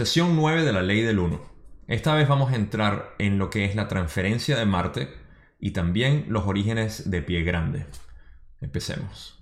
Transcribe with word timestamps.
Sesión 0.00 0.34
9 0.34 0.64
de 0.64 0.72
la 0.72 0.80
ley 0.80 1.02
del 1.02 1.18
1. 1.18 1.38
Esta 1.86 2.14
vez 2.14 2.26
vamos 2.26 2.52
a 2.52 2.56
entrar 2.56 3.14
en 3.18 3.38
lo 3.38 3.50
que 3.50 3.66
es 3.66 3.74
la 3.74 3.86
transferencia 3.86 4.56
de 4.56 4.64
Marte 4.64 5.10
y 5.58 5.72
también 5.72 6.24
los 6.30 6.46
orígenes 6.46 7.10
de 7.10 7.20
Pie 7.20 7.42
Grande. 7.42 7.84
Empecemos. 8.62 9.39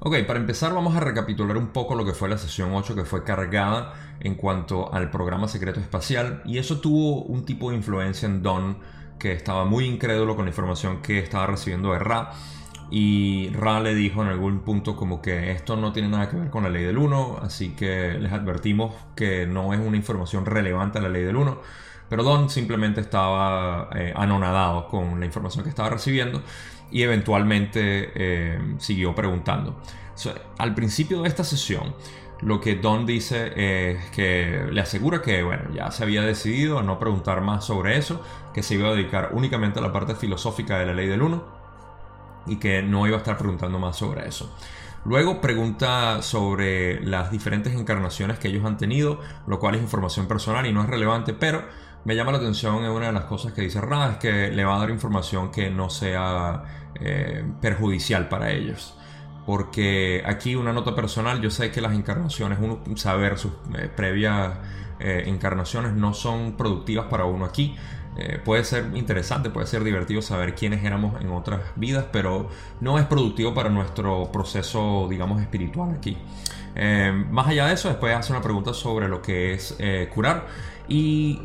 Ok, 0.00 0.14
para 0.28 0.38
empezar 0.38 0.72
vamos 0.72 0.94
a 0.94 1.00
recapitular 1.00 1.56
un 1.56 1.68
poco 1.68 1.96
lo 1.96 2.04
que 2.04 2.12
fue 2.12 2.28
la 2.28 2.38
sesión 2.38 2.72
8 2.72 2.94
que 2.94 3.04
fue 3.04 3.24
cargada 3.24 3.94
en 4.20 4.36
cuanto 4.36 4.94
al 4.94 5.10
programa 5.10 5.48
secreto 5.48 5.80
espacial 5.80 6.40
y 6.44 6.58
eso 6.58 6.78
tuvo 6.80 7.22
un 7.22 7.44
tipo 7.44 7.70
de 7.70 7.76
influencia 7.78 8.26
en 8.26 8.40
Don 8.40 8.78
que 9.18 9.32
estaba 9.32 9.64
muy 9.64 9.86
incrédulo 9.86 10.36
con 10.36 10.44
la 10.44 10.50
información 10.50 11.02
que 11.02 11.18
estaba 11.18 11.48
recibiendo 11.48 11.92
de 11.92 11.98
Ra 11.98 12.30
y 12.92 13.48
Ra 13.50 13.80
le 13.80 13.96
dijo 13.96 14.22
en 14.22 14.28
algún 14.28 14.60
punto 14.60 14.94
como 14.94 15.20
que 15.20 15.50
esto 15.50 15.76
no 15.76 15.92
tiene 15.92 16.08
nada 16.08 16.30
que 16.30 16.36
ver 16.36 16.50
con 16.50 16.62
la 16.62 16.70
ley 16.70 16.84
del 16.84 16.96
1 16.96 17.40
así 17.42 17.70
que 17.70 18.18
les 18.20 18.30
advertimos 18.30 18.94
que 19.16 19.48
no 19.48 19.74
es 19.74 19.80
una 19.80 19.96
información 19.96 20.46
relevante 20.46 20.98
a 20.98 21.00
la 21.00 21.08
ley 21.08 21.24
del 21.24 21.34
1 21.34 21.60
pero 22.08 22.22
Don 22.22 22.48
simplemente 22.50 23.00
estaba 23.00 23.90
eh, 23.94 24.12
anonadado 24.16 24.88
con 24.88 25.20
la 25.20 25.26
información 25.26 25.64
que 25.64 25.70
estaba 25.70 25.90
recibiendo 25.90 26.42
y 26.90 27.02
eventualmente 27.02 28.12
eh, 28.14 28.58
siguió 28.78 29.14
preguntando. 29.14 29.80
al 30.58 30.74
principio 30.74 31.22
de 31.22 31.28
esta 31.28 31.44
sesión, 31.44 31.94
lo 32.40 32.60
que 32.60 32.76
Don 32.76 33.04
dice 33.04 33.52
es 33.56 34.10
que 34.10 34.68
le 34.70 34.80
asegura 34.80 35.20
que 35.20 35.42
bueno, 35.42 35.70
ya 35.74 35.90
se 35.90 36.04
había 36.04 36.22
decidido 36.22 36.78
a 36.78 36.82
no 36.82 36.98
preguntar 36.98 37.40
más 37.40 37.64
sobre 37.64 37.98
eso, 37.98 38.22
que 38.54 38.62
se 38.62 38.74
iba 38.74 38.88
a 38.88 38.92
dedicar 38.92 39.30
únicamente 39.32 39.80
a 39.80 39.82
la 39.82 39.92
parte 39.92 40.14
filosófica 40.14 40.78
de 40.78 40.86
la 40.86 40.94
ley 40.94 41.08
del 41.08 41.22
uno 41.22 41.44
y 42.46 42.56
que 42.56 42.82
no 42.82 43.06
iba 43.06 43.16
a 43.16 43.18
estar 43.18 43.36
preguntando 43.36 43.78
más 43.78 43.96
sobre 43.96 44.26
eso. 44.26 44.54
Luego 45.04 45.40
pregunta 45.40 46.22
sobre 46.22 47.00
las 47.04 47.30
diferentes 47.30 47.72
encarnaciones 47.74 48.38
que 48.38 48.48
ellos 48.48 48.64
han 48.64 48.76
tenido, 48.76 49.20
lo 49.46 49.58
cual 49.58 49.74
es 49.74 49.82
información 49.82 50.26
personal 50.26 50.66
y 50.66 50.72
no 50.72 50.82
es 50.82 50.88
relevante, 50.88 51.32
pero 51.34 51.64
me 52.04 52.14
llama 52.14 52.32
la 52.32 52.38
atención 52.38 52.84
en 52.84 52.90
una 52.90 53.06
de 53.06 53.12
las 53.12 53.24
cosas 53.24 53.52
que 53.52 53.62
dice 53.62 53.80
Ra 53.80 54.12
es 54.12 54.16
que 54.18 54.50
le 54.50 54.64
va 54.64 54.76
a 54.76 54.78
dar 54.78 54.90
información 54.90 55.50
que 55.50 55.70
no 55.70 55.90
sea 55.90 56.90
eh, 57.00 57.44
perjudicial 57.60 58.28
para 58.28 58.50
ellos. 58.50 58.94
Porque 59.46 60.22
aquí 60.26 60.54
una 60.54 60.72
nota 60.72 60.94
personal, 60.94 61.40
yo 61.40 61.50
sé 61.50 61.70
que 61.70 61.80
las 61.80 61.94
encarnaciones, 61.94 62.58
uno 62.60 62.80
saber 62.96 63.38
sus 63.38 63.52
eh, 63.78 63.88
previas 63.94 64.52
eh, 65.00 65.24
encarnaciones 65.26 65.92
no 65.92 66.12
son 66.12 66.56
productivas 66.56 67.06
para 67.06 67.24
uno 67.24 67.44
aquí. 67.44 67.76
Puede 68.44 68.64
ser 68.64 68.90
interesante, 68.94 69.50
puede 69.50 69.66
ser 69.66 69.84
divertido 69.84 70.22
saber 70.22 70.54
quiénes 70.54 70.84
éramos 70.84 71.20
en 71.20 71.30
otras 71.30 71.60
vidas, 71.76 72.06
pero 72.10 72.48
no 72.80 72.98
es 72.98 73.06
productivo 73.06 73.54
para 73.54 73.68
nuestro 73.70 74.30
proceso, 74.32 75.06
digamos, 75.08 75.40
espiritual 75.40 75.94
aquí. 75.96 76.16
más 77.30 77.48
allá 77.48 77.66
de 77.66 77.74
eso, 77.74 77.88
después 77.88 78.14
hace 78.14 78.32
una 78.32 78.42
pregunta 78.42 78.72
sobre 78.72 79.08
lo 79.08 79.20
que 79.20 79.54
es 79.54 79.76
curar 80.14 80.46
y 80.88 81.40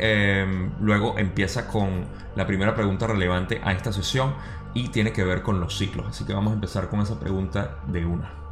luego 0.80 1.17
empieza 1.17 1.67
con 1.67 2.05
la 2.36 2.45
primera 2.47 2.75
pregunta 2.75 3.08
relevante 3.08 3.61
a 3.64 3.72
esta 3.72 3.92
sesión 3.92 4.33
y 4.73 4.89
tiene 4.89 5.11
que 5.11 5.23
ver 5.23 5.42
con 5.42 5.59
los 5.59 5.77
ciclos. 5.77 6.08
Así 6.08 6.25
que 6.25 6.33
vamos 6.33 6.52
a 6.52 6.55
empezar 6.55 6.89
con 6.89 7.02
esa 7.02 7.20
pregunta 7.20 7.77
de 7.88 8.05
una. 8.05 8.42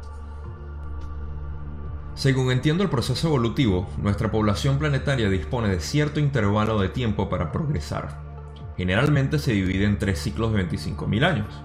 Según 2.14 2.52
entiendo 2.52 2.82
el 2.82 2.90
proceso 2.90 3.28
evolutivo, 3.28 3.88
nuestra 3.96 4.30
población 4.30 4.78
planetaria 4.78 5.30
dispone 5.30 5.68
de 5.68 5.80
cierto 5.80 6.20
intervalo 6.20 6.78
de 6.78 6.90
tiempo 6.90 7.30
para 7.30 7.50
progresar. 7.50 8.20
Generalmente 8.76 9.38
se 9.38 9.52
divide 9.52 9.86
en 9.86 9.98
tres 9.98 10.18
ciclos 10.18 10.52
de 10.52 10.68
25.000 10.68 11.24
años. 11.24 11.62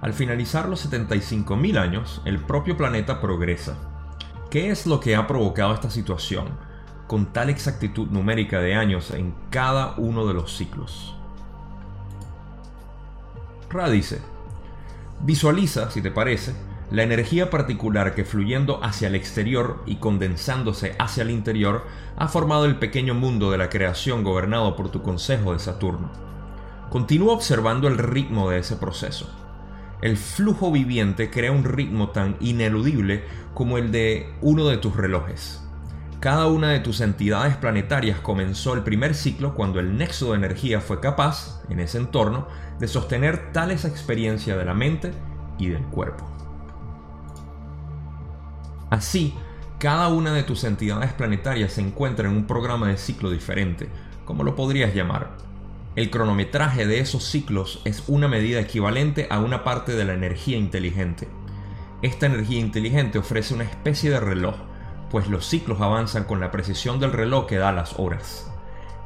Al 0.00 0.12
finalizar 0.14 0.68
los 0.68 0.88
75.000 0.88 1.78
años, 1.78 2.22
el 2.24 2.38
propio 2.38 2.76
planeta 2.76 3.20
progresa. 3.20 3.76
¿Qué 4.50 4.70
es 4.70 4.86
lo 4.86 5.00
que 5.00 5.16
ha 5.16 5.26
provocado 5.26 5.74
esta 5.74 5.90
situación, 5.90 6.46
con 7.08 7.32
tal 7.32 7.50
exactitud 7.50 8.08
numérica 8.08 8.60
de 8.60 8.76
años 8.76 9.10
en 9.10 9.34
cada 9.50 9.94
uno 9.96 10.26
de 10.26 10.34
los 10.34 10.56
ciclos? 10.56 11.16
Ra 13.68 13.90
dice, 13.90 14.20
visualiza, 15.20 15.90
si 15.90 16.00
te 16.00 16.12
parece, 16.12 16.54
la 16.90 17.02
energía 17.02 17.50
particular 17.50 18.14
que 18.14 18.24
fluyendo 18.24 18.82
hacia 18.82 19.08
el 19.08 19.14
exterior 19.14 19.82
y 19.84 19.96
condensándose 19.96 20.96
hacia 20.98 21.22
el 21.22 21.30
interior 21.30 21.84
ha 22.16 22.28
formado 22.28 22.64
el 22.64 22.76
pequeño 22.76 23.14
mundo 23.14 23.50
de 23.50 23.58
la 23.58 23.68
creación 23.68 24.24
gobernado 24.24 24.74
por 24.74 24.90
tu 24.90 25.02
consejo 25.02 25.52
de 25.52 25.58
Saturno. 25.58 26.10
Continúa 26.88 27.34
observando 27.34 27.88
el 27.88 27.98
ritmo 27.98 28.48
de 28.48 28.60
ese 28.60 28.76
proceso. 28.76 29.30
El 30.00 30.16
flujo 30.16 30.72
viviente 30.72 31.28
crea 31.28 31.52
un 31.52 31.64
ritmo 31.64 32.10
tan 32.10 32.36
ineludible 32.40 33.24
como 33.52 33.76
el 33.76 33.92
de 33.92 34.32
uno 34.40 34.68
de 34.68 34.78
tus 34.78 34.96
relojes. 34.96 35.60
Cada 36.20 36.46
una 36.46 36.70
de 36.70 36.80
tus 36.80 37.00
entidades 37.02 37.56
planetarias 37.56 38.18
comenzó 38.20 38.72
el 38.72 38.82
primer 38.82 39.14
ciclo 39.14 39.54
cuando 39.54 39.78
el 39.78 39.98
nexo 39.98 40.30
de 40.30 40.38
energía 40.38 40.80
fue 40.80 41.00
capaz, 41.00 41.62
en 41.68 41.80
ese 41.80 41.98
entorno, 41.98 42.48
de 42.80 42.88
sostener 42.88 43.52
tal 43.52 43.70
esa 43.72 43.88
experiencia 43.88 44.56
de 44.56 44.64
la 44.64 44.74
mente 44.74 45.12
y 45.58 45.68
del 45.68 45.82
cuerpo. 45.84 46.37
Así, 48.90 49.34
cada 49.78 50.08
una 50.08 50.32
de 50.32 50.42
tus 50.42 50.64
entidades 50.64 51.12
planetarias 51.12 51.72
se 51.72 51.80
encuentra 51.80 52.28
en 52.28 52.36
un 52.36 52.46
programa 52.46 52.88
de 52.88 52.96
ciclo 52.96 53.30
diferente, 53.30 53.88
como 54.24 54.42
lo 54.42 54.56
podrías 54.56 54.94
llamar. 54.94 55.36
El 55.94 56.10
cronometraje 56.10 56.86
de 56.86 57.00
esos 57.00 57.24
ciclos 57.24 57.80
es 57.84 58.04
una 58.08 58.28
medida 58.28 58.60
equivalente 58.60 59.26
a 59.30 59.40
una 59.40 59.64
parte 59.64 59.92
de 59.92 60.04
la 60.04 60.14
energía 60.14 60.56
inteligente. 60.56 61.28
Esta 62.02 62.26
energía 62.26 62.60
inteligente 62.60 63.18
ofrece 63.18 63.54
una 63.54 63.64
especie 63.64 64.10
de 64.10 64.20
reloj, 64.20 64.54
pues 65.10 65.28
los 65.28 65.46
ciclos 65.46 65.80
avanzan 65.80 66.24
con 66.24 66.40
la 66.40 66.50
precisión 66.50 67.00
del 67.00 67.12
reloj 67.12 67.46
que 67.46 67.58
da 67.58 67.72
las 67.72 67.98
horas. 67.98 68.50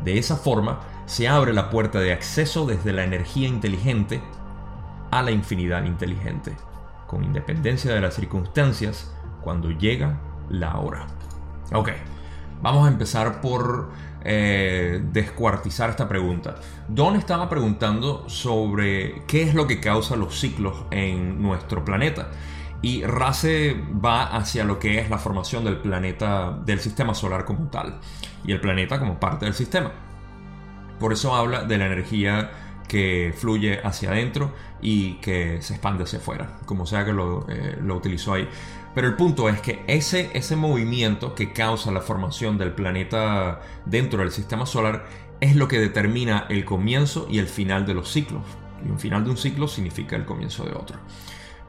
De 0.04 0.18
esa 0.18 0.36
forma, 0.36 0.80
se 1.06 1.28
abre 1.28 1.52
la 1.52 1.70
puerta 1.70 1.98
de 2.00 2.12
acceso 2.12 2.66
desde 2.66 2.92
la 2.92 3.04
energía 3.04 3.48
inteligente 3.48 4.22
a 5.10 5.22
la 5.22 5.30
infinidad 5.30 5.84
inteligente, 5.84 6.52
con 7.06 7.24
independencia 7.24 7.94
de 7.94 8.00
las 8.00 8.14
circunstancias, 8.14 9.14
cuando 9.42 9.70
llega 9.70 10.18
la 10.48 10.78
hora. 10.78 11.06
Ok, 11.72 11.90
vamos 12.60 12.86
a 12.86 12.90
empezar 12.90 13.40
por 13.40 13.90
eh, 14.24 15.02
descuartizar 15.12 15.90
esta 15.90 16.08
pregunta. 16.08 16.56
Don 16.88 17.16
estaba 17.16 17.48
preguntando 17.48 18.28
sobre 18.28 19.22
qué 19.26 19.42
es 19.42 19.54
lo 19.54 19.66
que 19.66 19.80
causa 19.80 20.16
los 20.16 20.38
ciclos 20.38 20.84
en 20.90 21.42
nuestro 21.42 21.84
planeta. 21.84 22.28
Y 22.82 23.04
Race 23.04 23.76
va 24.04 24.24
hacia 24.24 24.64
lo 24.64 24.78
que 24.78 24.98
es 24.98 25.08
la 25.08 25.18
formación 25.18 25.64
del 25.64 25.76
planeta, 25.76 26.58
del 26.64 26.80
sistema 26.80 27.14
solar 27.14 27.44
como 27.44 27.68
tal, 27.68 28.00
y 28.44 28.52
el 28.52 28.60
planeta 28.60 28.98
como 28.98 29.20
parte 29.20 29.44
del 29.44 29.54
sistema. 29.54 29.92
Por 30.98 31.12
eso 31.12 31.34
habla 31.34 31.64
de 31.64 31.78
la 31.78 31.86
energía 31.86 32.50
que 32.88 33.32
fluye 33.36 33.80
hacia 33.82 34.10
adentro 34.10 34.52
y 34.80 35.14
que 35.14 35.62
se 35.62 35.74
expande 35.74 36.04
hacia 36.04 36.18
afuera, 36.18 36.58
como 36.66 36.84
sea 36.84 37.04
que 37.04 37.12
lo, 37.12 37.46
eh, 37.48 37.78
utilizó 37.88 38.34
ahí. 38.34 38.48
Pero 38.94 39.08
el 39.08 39.14
punto 39.14 39.48
es 39.48 39.60
que 39.60 39.82
ese, 39.86 40.30
ese 40.34 40.56
movimiento 40.56 41.34
que 41.34 41.52
causa 41.52 41.90
la 41.90 42.00
formación 42.00 42.58
del 42.58 42.72
planeta 42.72 43.60
dentro 43.86 44.20
del 44.20 44.30
sistema 44.30 44.66
solar 44.66 45.06
es 45.40 45.56
lo 45.56 45.66
que 45.66 45.80
determina 45.80 46.46
el 46.50 46.64
comienzo 46.64 47.26
y 47.30 47.38
el 47.38 47.46
final 47.46 47.86
de 47.86 47.94
los 47.94 48.10
ciclos. 48.12 48.42
Y 48.84 48.90
un 48.90 48.98
final 48.98 49.24
de 49.24 49.30
un 49.30 49.36
ciclo 49.36 49.66
significa 49.66 50.16
el 50.16 50.24
comienzo 50.24 50.64
de 50.64 50.72
otro. 50.72 50.98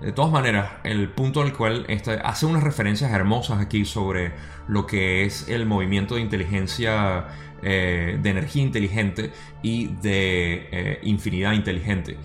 De 0.02 0.12
todas 0.12 0.32
maneras, 0.32 0.70
el 0.84 1.10
punto 1.10 1.42
al 1.42 1.54
cual 1.54 1.86
este, 1.88 2.12
hace 2.12 2.46
unas 2.46 2.62
referencias 2.62 3.12
hermosas 3.12 3.62
aquí 3.62 3.86
sobre 3.86 4.34
lo 4.68 4.86
que 4.86 5.24
es 5.24 5.48
el 5.48 5.66
movimiento 5.66 6.16
de 6.16 6.22
inteligencia, 6.22 7.28
eh, 7.62 8.20
de 8.22 8.30
energía 8.30 8.64
inteligente 8.64 9.32
y 9.62 9.88
de 10.02 10.68
eh, 10.72 11.00
infinidad 11.04 11.54
inteligente. 11.54 12.18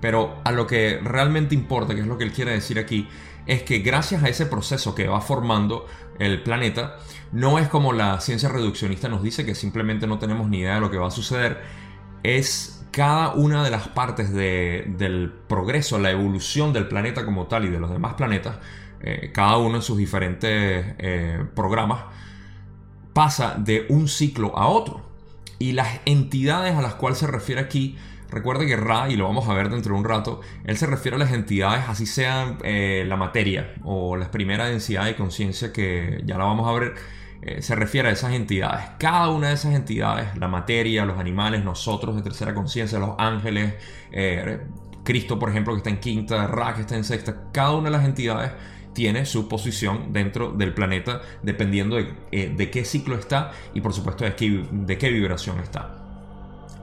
Pero 0.00 0.40
a 0.44 0.52
lo 0.52 0.66
que 0.66 0.98
realmente 1.02 1.54
importa, 1.54 1.94
que 1.94 2.00
es 2.00 2.06
lo 2.06 2.16
que 2.16 2.24
él 2.24 2.32
quiere 2.32 2.52
decir 2.52 2.78
aquí, 2.78 3.06
es 3.46 3.62
que 3.62 3.78
gracias 3.78 4.22
a 4.22 4.28
ese 4.28 4.46
proceso 4.46 4.94
que 4.94 5.06
va 5.06 5.20
formando 5.20 5.86
el 6.18 6.42
planeta, 6.42 6.96
no 7.32 7.58
es 7.58 7.68
como 7.68 7.92
la 7.92 8.20
ciencia 8.20 8.48
reduccionista 8.48 9.08
nos 9.08 9.22
dice 9.22 9.44
que 9.44 9.54
simplemente 9.54 10.06
no 10.06 10.18
tenemos 10.18 10.48
ni 10.48 10.60
idea 10.60 10.76
de 10.76 10.80
lo 10.80 10.90
que 10.90 10.98
va 10.98 11.08
a 11.08 11.10
suceder, 11.10 11.62
es 12.22 12.84
cada 12.90 13.34
una 13.34 13.62
de 13.62 13.70
las 13.70 13.88
partes 13.88 14.32
del 14.32 15.32
progreso, 15.48 15.98
la 15.98 16.10
evolución 16.10 16.72
del 16.72 16.88
planeta 16.88 17.24
como 17.24 17.46
tal 17.46 17.66
y 17.66 17.68
de 17.68 17.78
los 17.78 17.90
demás 17.90 18.14
planetas, 18.14 18.56
eh, 19.00 19.30
cada 19.34 19.58
uno 19.58 19.76
en 19.76 19.82
sus 19.82 19.98
diferentes 19.98 20.94
eh, 20.98 21.44
programas, 21.54 22.04
pasa 23.12 23.54
de 23.58 23.86
un 23.90 24.08
ciclo 24.08 24.56
a 24.56 24.68
otro. 24.68 25.04
Y 25.58 25.72
las 25.72 26.00
entidades 26.04 26.74
a 26.74 26.82
las 26.82 26.94
cuales 26.94 27.18
se 27.18 27.26
refiere 27.26 27.60
aquí 27.60 27.96
Recuerde 28.30 28.66
que 28.66 28.76
Ra, 28.76 29.08
y 29.08 29.16
lo 29.16 29.24
vamos 29.24 29.48
a 29.48 29.54
ver 29.54 29.68
dentro 29.68 29.94
de 29.94 30.00
un 30.00 30.04
rato, 30.04 30.40
él 30.64 30.76
se 30.76 30.86
refiere 30.86 31.16
a 31.16 31.18
las 31.18 31.32
entidades, 31.32 31.84
así 31.88 32.06
sean 32.06 32.58
eh, 32.64 33.04
la 33.06 33.16
materia 33.16 33.74
o 33.84 34.16
la 34.16 34.30
primera 34.30 34.66
densidad 34.66 35.04
de 35.04 35.14
conciencia 35.14 35.72
que 35.72 36.22
ya 36.24 36.36
la 36.36 36.44
vamos 36.44 36.68
a 36.68 36.78
ver, 36.78 36.94
eh, 37.42 37.62
se 37.62 37.74
refiere 37.76 38.08
a 38.08 38.12
esas 38.12 38.32
entidades. 38.32 38.84
Cada 38.98 39.30
una 39.30 39.48
de 39.48 39.54
esas 39.54 39.74
entidades, 39.74 40.36
la 40.36 40.48
materia, 40.48 41.04
los 41.04 41.18
animales, 41.18 41.64
nosotros 41.64 42.16
de 42.16 42.22
tercera 42.22 42.54
conciencia, 42.54 42.98
los 42.98 43.14
ángeles, 43.18 43.74
eh, 44.10 44.60
Cristo, 45.04 45.38
por 45.38 45.50
ejemplo, 45.50 45.72
que 45.74 45.78
está 45.78 45.90
en 45.90 46.00
quinta, 46.00 46.46
Ra, 46.48 46.74
que 46.74 46.80
está 46.80 46.96
en 46.96 47.04
sexta, 47.04 47.50
cada 47.52 47.72
una 47.72 47.84
de 47.84 47.96
las 47.96 48.04
entidades 48.04 48.52
tiene 48.92 49.26
su 49.26 49.46
posición 49.46 50.12
dentro 50.12 50.52
del 50.52 50.72
planeta 50.72 51.20
dependiendo 51.42 51.96
de, 51.96 52.70
qué 52.70 52.84
ciclo 52.84 53.14
está 53.14 53.52
y 53.74 53.82
por 53.82 53.92
supuesto 53.92 54.24
de 54.24 54.98
qué 54.98 55.10
vibración 55.10 55.60
está. 55.60 56.05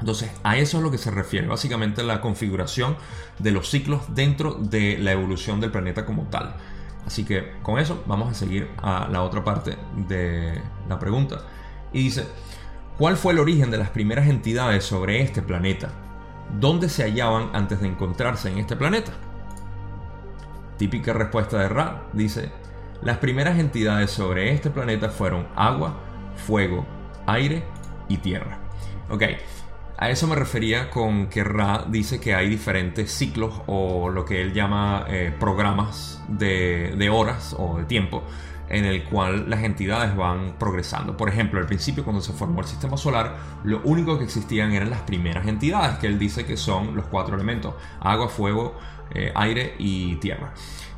Entonces, 0.04 0.30
a 0.44 0.58
eso 0.58 0.80
es 0.80 0.84
lo 0.84 0.92
que 0.92 0.98
se 0.98 1.12
refiere, 1.12 1.48
básicamente 1.48 2.04
la 2.04 2.20
configuración 2.20 2.98
de 3.40 3.52
los 3.52 3.70
ciclos 3.70 4.02
dentro 4.14 4.56
de 4.56 4.98
la 4.98 5.14
evolución 5.14 5.62
del 5.62 5.72
planeta 5.72 6.06
como 6.06 6.24
tal. 6.24 6.58
Así 7.08 7.24
que 7.24 7.54
con 7.62 7.80
eso 7.80 8.04
vamos 8.06 8.30
a 8.30 8.34
seguir 8.34 8.68
a 8.82 9.08
la 9.10 9.24
otra 9.24 9.46
parte 9.46 9.78
de 9.96 10.62
la 10.90 11.00
pregunta. 11.00 11.44
Y 11.94 12.04
dice, 12.04 12.28
¿cuál 12.98 13.16
fue 13.16 13.32
el 13.32 13.40
origen 13.40 13.72
de 13.72 13.78
las 13.78 13.92
primeras 13.92 14.28
entidades 14.28 14.84
sobre 14.84 15.22
este 15.22 15.42
planeta? 15.42 15.90
¿Dónde 16.60 16.90
se 16.90 17.04
hallaban 17.04 17.52
antes 17.54 17.80
de 17.80 17.88
encontrarse 17.88 18.52
en 18.52 18.58
este 18.58 18.76
planeta? 18.76 19.14
Típica 20.78 21.14
respuesta 21.14 21.60
de 21.60 21.70
Ra 21.70 22.10
dice, 22.12 22.52
las 23.02 23.20
primeras 23.20 23.58
entidades 23.58 24.12
sobre 24.12 24.52
este 24.52 24.70
planeta 24.70 25.08
fueron 25.08 25.48
agua, 25.56 25.96
fuego, 26.46 26.86
aire 27.26 27.64
y 28.10 28.18
tierra. 28.18 28.60
Ok, 29.10 29.24
a 29.98 30.10
eso 30.10 30.28
me 30.28 30.36
refería 30.36 30.90
con 30.90 31.28
que 31.28 31.44
Ra 31.44 31.86
dice 31.88 32.20
que 32.20 32.34
hay 32.34 32.50
diferentes 32.50 33.12
ciclos 33.12 33.62
o 33.68 34.10
lo 34.10 34.26
que 34.26 34.42
él 34.42 34.54
llama 34.54 35.06
eh, 35.08 35.34
programas 35.40 36.22
de, 36.28 37.10
horas 37.12 37.56
o 37.58 37.78
de 37.78 37.86
tiempo 37.86 38.24
en 38.70 38.86
el 38.86 39.04
cual 39.04 39.50
las 39.50 39.64
entidades 39.64 40.16
van 40.16 40.56
progresando. 40.58 41.16
Por 41.16 41.30
ejemplo, 41.30 41.60
al 41.60 41.68
principio 41.68 42.04
cuando 42.04 42.22
se 42.22 42.34
formó 42.34 42.62
el 42.62 42.68
sistema 42.68 42.98
solar, 42.98 43.36
lo 43.64 43.82
único 43.84 44.18
que 44.18 44.24
existían 44.24 44.72
eran 44.72 44.90
las 44.90 45.02
primeras 45.02 45.48
entidades, 45.48 46.00
que 46.00 46.08
él 46.08 46.18
dice 46.18 46.44
que 46.44 46.58
son 46.58 46.96
los 46.96 47.06
cuatro 47.06 47.36
elementos, 47.36 47.76
agua, 48.00 48.30
fuego, 48.30 48.76
eh, 49.14 49.32
aire 49.36 49.76
y 49.78 50.16
tierra. 50.16 50.54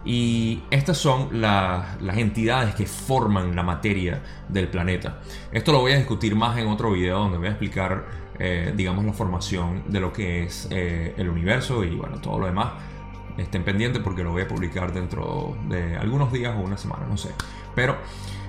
Y 0.05 0.63
estas 0.69 0.97
son 0.97 1.41
las 1.41 1.97
entidades 2.15 2.75
que 2.75 2.85
forman 2.85 3.55
la 3.55 3.63
materia 3.63 4.21
del 4.47 4.67
planeta. 4.67 5.19
Esto 5.51 5.71
lo 5.71 5.79
voy 5.79 5.93
a 5.93 5.97
discutir 5.97 6.35
más 6.35 6.57
en 6.59 6.67
otro 6.67 6.91
video 6.91 7.17
donde 7.17 7.39
voy 7.39 7.47
a 7.47 7.51
explicar 7.51 8.24
eh, 8.39 8.73
digamos, 8.75 9.05
la 9.05 9.13
formación 9.13 9.83
de 9.87 9.99
lo 9.99 10.11
que 10.11 10.43
es 10.43 10.67
eh, 10.71 11.13
el 11.17 11.29
universo 11.29 11.83
y 11.83 11.95
bueno, 11.95 12.19
todo 12.19 12.39
lo 12.39 12.45
demás. 12.45 12.73
Estén 13.37 13.63
pendientes 13.63 14.01
porque 14.01 14.23
lo 14.23 14.31
voy 14.31 14.43
a 14.43 14.47
publicar 14.47 14.93
dentro 14.93 15.57
de 15.67 15.97
algunos 15.97 16.31
días 16.31 16.55
o 16.55 16.61
una 16.61 16.77
semana, 16.77 17.05
no 17.07 17.17
sé. 17.17 17.31
Pero 17.75 17.97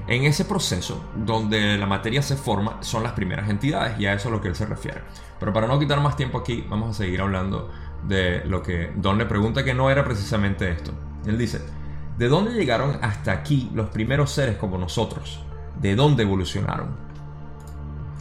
en 0.06 0.24
ese 0.24 0.44
proceso 0.44 1.04
donde 1.16 1.76
la 1.76 1.86
materia 1.86 2.22
se 2.22 2.36
forma 2.36 2.80
son 2.82 3.02
las 3.02 3.12
primeras 3.12 3.50
entidades 3.50 3.98
y 3.98 4.06
a 4.06 4.12
eso 4.12 4.28
es 4.28 4.32
a 4.32 4.36
lo 4.36 4.40
que 4.40 4.48
él 4.48 4.54
se 4.54 4.66
refiere. 4.66 5.02
Pero 5.40 5.52
para 5.52 5.66
no 5.66 5.78
quitar 5.78 6.00
más 6.00 6.16
tiempo 6.16 6.38
aquí, 6.38 6.64
vamos 6.68 6.90
a 6.90 6.94
seguir 6.94 7.20
hablando 7.20 7.70
de 8.06 8.44
lo 8.44 8.62
que 8.62 8.92
Don 8.96 9.18
le 9.18 9.26
pregunta 9.26 9.64
que 9.64 9.74
no 9.74 9.90
era 9.90 10.04
precisamente 10.04 10.70
esto. 10.70 10.92
Él 11.26 11.36
dice, 11.36 11.60
¿de 12.16 12.28
dónde 12.28 12.52
llegaron 12.52 12.98
hasta 13.02 13.32
aquí 13.32 13.70
los 13.74 13.88
primeros 13.88 14.30
seres 14.30 14.56
como 14.56 14.78
nosotros? 14.78 15.42
¿De 15.80 15.96
dónde 15.96 16.22
evolucionaron? 16.22 16.96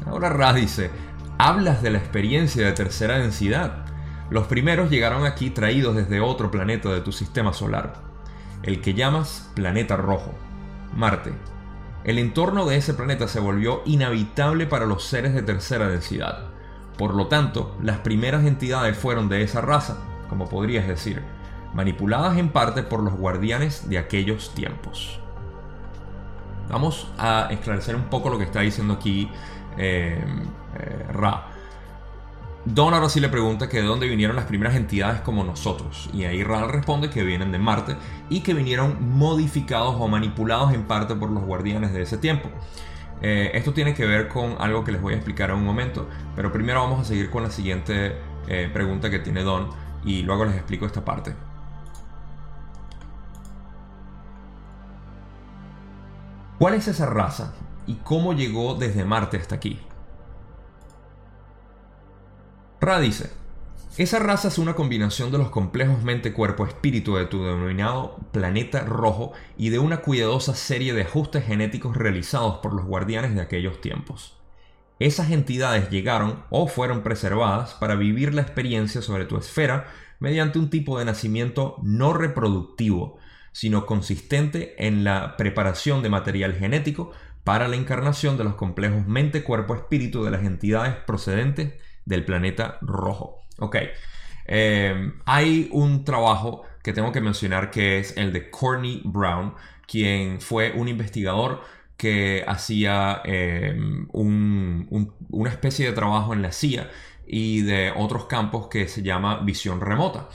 Ahora 0.07 0.29
Ra 0.29 0.53
dice, 0.53 0.89
Hablas 1.45 1.83
de 1.83 1.91
la 1.91 1.99
experiencia 1.99 2.65
de 2.65 2.71
tercera 2.71 3.19
densidad. 3.19 3.85
Los 4.31 4.47
primeros 4.47 4.89
llegaron 4.89 5.25
aquí 5.27 5.51
traídos 5.51 5.95
desde 5.95 6.19
otro 6.19 6.49
planeta 6.49 6.89
de 6.89 7.01
tu 7.01 7.11
sistema 7.11 7.53
solar, 7.53 8.01
el 8.63 8.81
que 8.81 8.95
llamas 8.95 9.51
planeta 9.53 9.95
rojo, 9.95 10.33
Marte. 10.95 11.33
El 12.03 12.17
entorno 12.17 12.65
de 12.65 12.77
ese 12.77 12.95
planeta 12.95 13.27
se 13.27 13.39
volvió 13.39 13.83
inhabitable 13.85 14.65
para 14.65 14.87
los 14.87 15.03
seres 15.03 15.35
de 15.35 15.43
tercera 15.43 15.87
densidad. 15.87 16.45
Por 16.97 17.13
lo 17.13 17.27
tanto, 17.27 17.77
las 17.79 17.99
primeras 17.99 18.43
entidades 18.43 18.97
fueron 18.97 19.29
de 19.29 19.43
esa 19.43 19.61
raza, 19.61 19.97
como 20.27 20.49
podrías 20.49 20.87
decir, 20.87 21.21
manipuladas 21.75 22.39
en 22.39 22.49
parte 22.49 22.81
por 22.81 23.03
los 23.03 23.13
guardianes 23.13 23.87
de 23.87 23.99
aquellos 23.99 24.51
tiempos. 24.55 25.19
Vamos 26.69 27.07
a 27.19 27.49
esclarecer 27.51 27.95
un 27.95 28.05
poco 28.05 28.31
lo 28.31 28.39
que 28.39 28.45
está 28.45 28.61
diciendo 28.61 28.95
aquí 28.95 29.29
eh, 29.77 30.23
eh, 30.79 31.05
Ra. 31.11 31.47
Don 32.65 32.93
ahora 32.95 33.09
sí 33.09 33.19
le 33.19 33.29
pregunta 33.29 33.69
que 33.69 33.77
de 33.77 33.83
dónde 33.83 34.07
vinieron 34.07 34.35
las 34.35 34.45
primeras 34.45 34.75
entidades 34.75 35.21
como 35.21 35.43
nosotros. 35.43 36.09
Y 36.13 36.23
ahí 36.23 36.43
Ra 36.43 36.65
responde 36.67 37.09
que 37.09 37.23
vienen 37.23 37.51
de 37.51 37.59
Marte 37.59 37.95
y 38.29 38.41
que 38.41 38.53
vinieron 38.53 39.15
modificados 39.15 39.95
o 39.99 40.07
manipulados 40.07 40.73
en 40.73 40.83
parte 40.83 41.15
por 41.15 41.29
los 41.29 41.43
guardianes 41.43 41.93
de 41.93 42.01
ese 42.01 42.17
tiempo. 42.17 42.49
Eh, 43.21 43.51
esto 43.53 43.73
tiene 43.73 43.93
que 43.93 44.05
ver 44.05 44.27
con 44.27 44.55
algo 44.59 44.83
que 44.83 44.91
les 44.91 45.01
voy 45.01 45.13
a 45.13 45.17
explicar 45.17 45.51
en 45.51 45.57
un 45.57 45.63
momento. 45.63 46.07
Pero 46.35 46.51
primero 46.51 46.81
vamos 46.81 47.01
a 47.01 47.03
seguir 47.03 47.29
con 47.29 47.43
la 47.43 47.51
siguiente 47.51 48.15
pregunta 48.73 49.09
que 49.09 49.17
tiene 49.17 49.41
Don 49.41 49.69
y 50.03 50.21
luego 50.21 50.45
les 50.45 50.55
explico 50.55 50.85
esta 50.85 51.03
parte. 51.03 51.33
¿Cuál 56.57 56.75
es 56.75 56.87
esa 56.87 57.05
raza 57.05 57.53
y 57.87 57.95
cómo 57.95 58.33
llegó 58.33 58.75
desde 58.75 59.05
Marte 59.05 59.37
hasta 59.37 59.55
aquí. 59.55 59.79
Ra 62.81 62.99
dice, 62.99 63.31
esa 63.97 64.19
raza 64.19 64.49
es 64.49 64.57
una 64.57 64.75
combinación 64.75 65.31
de 65.31 65.37
los 65.37 65.49
complejos 65.49 66.03
mente-cuerpo-espíritu 66.03 67.15
de 67.15 67.25
tu 67.25 67.43
denominado 67.45 68.17
planeta 68.31 68.81
rojo 68.81 69.31
y 69.57 69.69
de 69.69 69.79
una 69.79 70.01
cuidadosa 70.01 70.53
serie 70.53 70.93
de 70.93 71.03
ajustes 71.03 71.45
genéticos 71.45 71.95
realizados 71.95 72.57
por 72.57 72.73
los 72.73 72.85
guardianes 72.85 73.35
de 73.35 73.41
aquellos 73.41 73.79
tiempos. 73.79 74.37
Esas 74.99 75.31
entidades 75.31 75.89
llegaron 75.89 76.43
o 76.49 76.67
fueron 76.67 77.03
preservadas 77.03 77.73
para 77.75 77.95
vivir 77.95 78.33
la 78.33 78.41
experiencia 78.41 79.01
sobre 79.01 79.25
tu 79.25 79.37
esfera 79.37 79.87
mediante 80.19 80.59
un 80.59 80.69
tipo 80.69 80.99
de 80.99 81.05
nacimiento 81.05 81.77
no 81.81 82.13
reproductivo, 82.13 83.17
sino 83.53 83.85
consistente 83.85 84.75
en 84.85 85.05
la 85.05 85.37
preparación 85.37 86.03
de 86.03 86.09
material 86.09 86.53
genético 86.53 87.11
para 87.45 87.67
la 87.67 87.75
encarnación 87.77 88.37
de 88.37 88.43
los 88.43 88.55
complejos 88.55 89.07
mente, 89.07 89.43
cuerpo, 89.43 89.75
espíritu 89.75 90.25
de 90.25 90.31
las 90.31 90.43
entidades 90.43 90.95
procedentes 90.95 91.75
del 92.03 92.25
planeta 92.25 92.79
rojo. 92.81 93.43
Ok, 93.59 93.77
em, 94.47 95.13
hay 95.25 95.69
un 95.71 96.03
trabajo 96.03 96.63
que 96.83 96.91
tengo 96.91 97.11
que 97.11 97.21
mencionar 97.21 97.71
que 97.71 97.99
es 97.99 98.17
el 98.17 98.33
de 98.33 98.49
Courtney 98.49 99.01
Brown, 99.05 99.53
quien 99.87 100.41
fue 100.41 100.71
un 100.73 100.87
investigador 100.87 101.61
que 101.97 102.43
hacía 102.47 103.21
em, 103.23 104.07
una 104.11 105.49
especie 105.49 105.85
de 105.85 105.93
trabajo 105.93 106.33
en 106.33 106.41
la 106.41 106.51
CIA 106.51 106.89
y 107.27 107.61
de 107.61 107.93
otros 107.95 108.25
campos 108.25 108.67
que 108.67 108.87
se 108.87 109.03
llama 109.03 109.39
visión 109.43 109.81
remota 109.81 110.29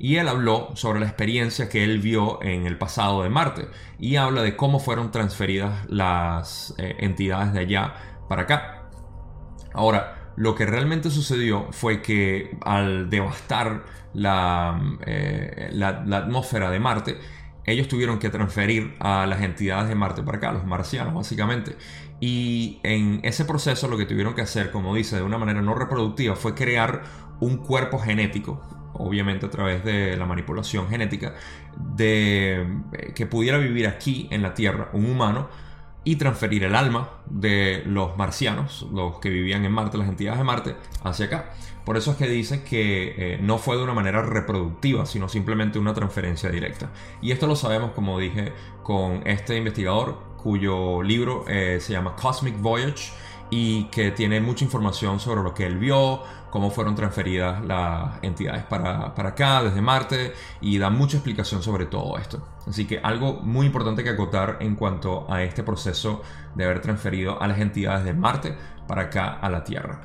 y 0.00 0.16
él 0.16 0.28
habló 0.28 0.70
sobre 0.76 0.98
la 0.98 1.04
experiencia 1.04 1.68
que 1.68 1.84
él 1.84 1.98
vio 1.98 2.42
en 2.42 2.66
el 2.66 2.78
pasado 2.78 3.22
de 3.22 3.28
Marte 3.28 3.68
y 3.98 4.16
habla 4.16 4.40
de 4.40 4.56
cómo 4.56 4.80
fueron 4.80 5.10
transferidas 5.10 5.84
las 5.90 6.74
eh, 6.78 6.96
entidades 7.00 7.52
de 7.52 7.60
allá 7.60 7.94
para 8.26 8.42
acá. 8.42 8.88
Ahora, 9.74 10.32
lo 10.36 10.54
que 10.54 10.64
realmente 10.64 11.10
sucedió 11.10 11.68
fue 11.72 12.00
que 12.00 12.56
al 12.62 13.10
devastar 13.10 13.84
la, 14.14 14.80
eh, 15.04 15.68
la, 15.72 16.02
la 16.06 16.16
atmósfera 16.16 16.70
de 16.70 16.80
Marte, 16.80 17.18
ellos 17.66 17.86
tuvieron 17.86 18.18
que 18.18 18.30
transferir 18.30 18.96
a 19.00 19.26
las 19.26 19.42
entidades 19.42 19.90
de 19.90 19.96
Marte 19.96 20.22
para 20.22 20.38
acá, 20.38 20.52
los 20.52 20.64
marcianos 20.64 21.12
básicamente. 21.12 21.76
Y 22.20 22.80
en 22.84 23.20
ese 23.22 23.44
proceso 23.44 23.86
lo 23.86 23.98
que 23.98 24.06
tuvieron 24.06 24.34
que 24.34 24.40
hacer, 24.40 24.70
como 24.70 24.94
dice, 24.94 25.16
de 25.16 25.22
una 25.22 25.36
manera 25.36 25.60
no 25.60 25.74
reproductiva, 25.74 26.36
fue 26.36 26.54
crear 26.54 27.02
un 27.38 27.58
cuerpo 27.58 27.98
genético, 27.98 28.79
obviamente 29.00 29.46
a 29.46 29.50
través 29.50 29.84
de 29.84 30.16
la 30.16 30.26
manipulación 30.26 30.88
genética, 30.88 31.34
de 31.76 32.66
eh, 32.92 33.12
que 33.14 33.26
pudiera 33.26 33.58
vivir 33.58 33.86
aquí 33.86 34.28
en 34.30 34.42
la 34.42 34.54
Tierra 34.54 34.90
un 34.92 35.06
humano 35.06 35.48
y 36.02 36.16
transferir 36.16 36.64
el 36.64 36.74
alma 36.74 37.10
de 37.26 37.82
los 37.84 38.16
marcianos, 38.16 38.86
los 38.92 39.18
que 39.18 39.28
vivían 39.28 39.64
en 39.64 39.72
Marte, 39.72 39.98
las 39.98 40.08
entidades 40.08 40.38
de 40.38 40.44
Marte, 40.44 40.76
hacia 41.04 41.26
acá. 41.26 41.50
Por 41.84 41.96
eso 41.96 42.12
es 42.12 42.16
que 42.16 42.28
dice 42.28 42.62
que 42.62 43.14
eh, 43.16 43.38
no 43.42 43.58
fue 43.58 43.76
de 43.76 43.82
una 43.82 43.92
manera 43.92 44.22
reproductiva, 44.22 45.04
sino 45.06 45.28
simplemente 45.28 45.78
una 45.78 45.92
transferencia 45.92 46.48
directa. 46.50 46.90
Y 47.20 47.32
esto 47.32 47.46
lo 47.46 47.56
sabemos, 47.56 47.92
como 47.92 48.18
dije, 48.18 48.52
con 48.82 49.26
este 49.26 49.56
investigador 49.56 50.30
cuyo 50.42 51.02
libro 51.02 51.44
eh, 51.48 51.78
se 51.80 51.92
llama 51.92 52.16
Cosmic 52.16 52.58
Voyage 52.60 53.12
y 53.50 53.84
que 53.84 54.12
tiene 54.12 54.40
mucha 54.40 54.64
información 54.64 55.18
sobre 55.18 55.42
lo 55.42 55.52
que 55.52 55.66
él 55.66 55.78
vio, 55.78 56.22
cómo 56.50 56.70
fueron 56.70 56.94
transferidas 56.94 57.64
las 57.64 58.22
entidades 58.22 58.62
para, 58.64 59.14
para, 59.14 59.30
acá, 59.30 59.62
desde 59.62 59.82
Marte, 59.82 60.32
y 60.60 60.78
da 60.78 60.88
mucha 60.88 61.16
explicación 61.16 61.62
sobre 61.62 61.86
todo 61.86 62.16
esto. 62.16 62.46
Así 62.66 62.86
que 62.86 63.00
algo 63.00 63.40
muy 63.42 63.66
importante 63.66 64.04
que 64.04 64.10
acotar 64.10 64.58
en 64.60 64.76
cuanto 64.76 65.30
a 65.32 65.42
este 65.42 65.64
proceso 65.64 66.22
de 66.54 66.64
haber 66.64 66.80
transferido 66.80 67.42
a 67.42 67.48
las 67.48 67.58
entidades 67.58 68.04
de 68.04 68.14
Marte 68.14 68.56
para 68.86 69.02
acá 69.02 69.38
a 69.40 69.50
la 69.50 69.64
Tierra. 69.64 70.02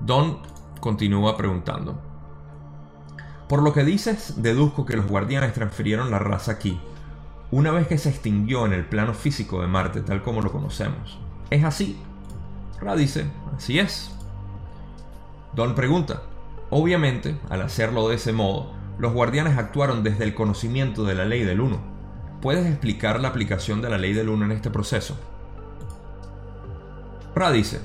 Don 0.00 0.40
continúa 0.80 1.36
preguntando, 1.36 2.00
Por 3.48 3.62
lo 3.62 3.72
que 3.72 3.84
dices, 3.84 4.42
deduzco 4.42 4.84
que 4.84 4.96
los 4.96 5.06
guardianes 5.06 5.52
transfirieron 5.52 6.10
la 6.10 6.18
raza 6.18 6.52
aquí, 6.52 6.80
una 7.52 7.70
vez 7.70 7.86
que 7.86 7.98
se 7.98 8.08
extinguió 8.08 8.66
en 8.66 8.72
el 8.72 8.86
plano 8.86 9.14
físico 9.14 9.60
de 9.60 9.68
Marte 9.68 10.00
tal 10.00 10.22
como 10.22 10.40
lo 10.40 10.50
conocemos. 10.50 11.20
¿Es 11.50 11.62
así? 11.62 12.02
Ra 12.82 12.96
dice, 12.96 13.26
así 13.56 13.78
es. 13.78 14.10
Don 15.54 15.76
pregunta, 15.76 16.22
obviamente, 16.68 17.38
al 17.48 17.62
hacerlo 17.62 18.08
de 18.08 18.16
ese 18.16 18.32
modo, 18.32 18.72
los 18.98 19.12
guardianes 19.12 19.56
actuaron 19.56 20.02
desde 20.02 20.24
el 20.24 20.34
conocimiento 20.34 21.04
de 21.04 21.14
la 21.14 21.24
ley 21.24 21.44
del 21.44 21.60
uno. 21.60 21.80
¿Puedes 22.40 22.66
explicar 22.66 23.20
la 23.20 23.28
aplicación 23.28 23.82
de 23.82 23.90
la 23.90 23.98
ley 23.98 24.14
del 24.14 24.28
uno 24.28 24.46
en 24.46 24.50
este 24.50 24.68
proceso? 24.68 25.16
Ra 27.36 27.52
dice, 27.52 27.80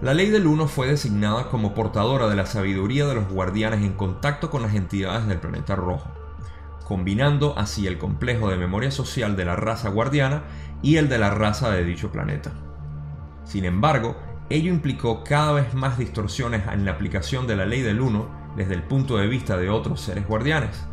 la 0.00 0.14
ley 0.14 0.30
del 0.30 0.46
uno 0.46 0.68
fue 0.68 0.86
designada 0.86 1.50
como 1.50 1.74
portadora 1.74 2.26
de 2.26 2.36
la 2.36 2.46
sabiduría 2.46 3.06
de 3.06 3.16
los 3.16 3.28
guardianes 3.28 3.82
en 3.82 3.92
contacto 3.92 4.48
con 4.50 4.62
las 4.62 4.74
entidades 4.74 5.26
del 5.26 5.38
planeta 5.38 5.76
rojo, 5.76 6.08
combinando 6.86 7.58
así 7.58 7.86
el 7.86 7.98
complejo 7.98 8.48
de 8.48 8.56
memoria 8.56 8.90
social 8.90 9.36
de 9.36 9.44
la 9.44 9.56
raza 9.56 9.90
guardiana 9.90 10.44
y 10.80 10.96
el 10.96 11.10
de 11.10 11.18
la 11.18 11.28
raza 11.28 11.70
de 11.70 11.84
dicho 11.84 12.10
planeta. 12.10 12.52
Sin 13.44 13.64
embargo, 13.64 14.16
ello 14.50 14.72
implicó 14.72 15.22
cada 15.22 15.52
vez 15.52 15.74
más 15.74 15.96
distorsiones 15.96 16.62
en 16.72 16.84
la 16.84 16.90
aplicación 16.90 17.46
de 17.46 17.54
la 17.56 17.66
ley 17.66 17.82
del 17.82 18.00
uno 18.00 18.28
desde 18.56 18.74
el 18.74 18.82
punto 18.82 19.16
de 19.16 19.28
vista 19.28 19.56
de 19.56 19.70
otros 19.70 20.00
seres 20.00 20.26
guardianes, 20.26 20.84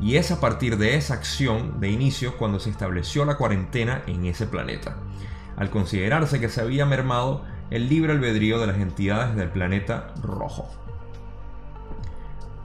y 0.00 0.16
es 0.16 0.30
a 0.30 0.40
partir 0.40 0.78
de 0.78 0.96
esa 0.96 1.14
acción 1.14 1.80
de 1.80 1.90
inicio 1.90 2.36
cuando 2.38 2.60
se 2.60 2.70
estableció 2.70 3.24
la 3.24 3.36
cuarentena 3.36 4.02
en 4.06 4.24
ese 4.26 4.46
planeta, 4.46 4.96
al 5.56 5.70
considerarse 5.70 6.40
que 6.40 6.48
se 6.48 6.60
había 6.60 6.86
mermado 6.86 7.44
el 7.70 7.88
libre 7.88 8.12
albedrío 8.12 8.60
de 8.60 8.68
las 8.68 8.78
entidades 8.78 9.34
del 9.34 9.50
planeta 9.50 10.14
rojo. 10.22 10.79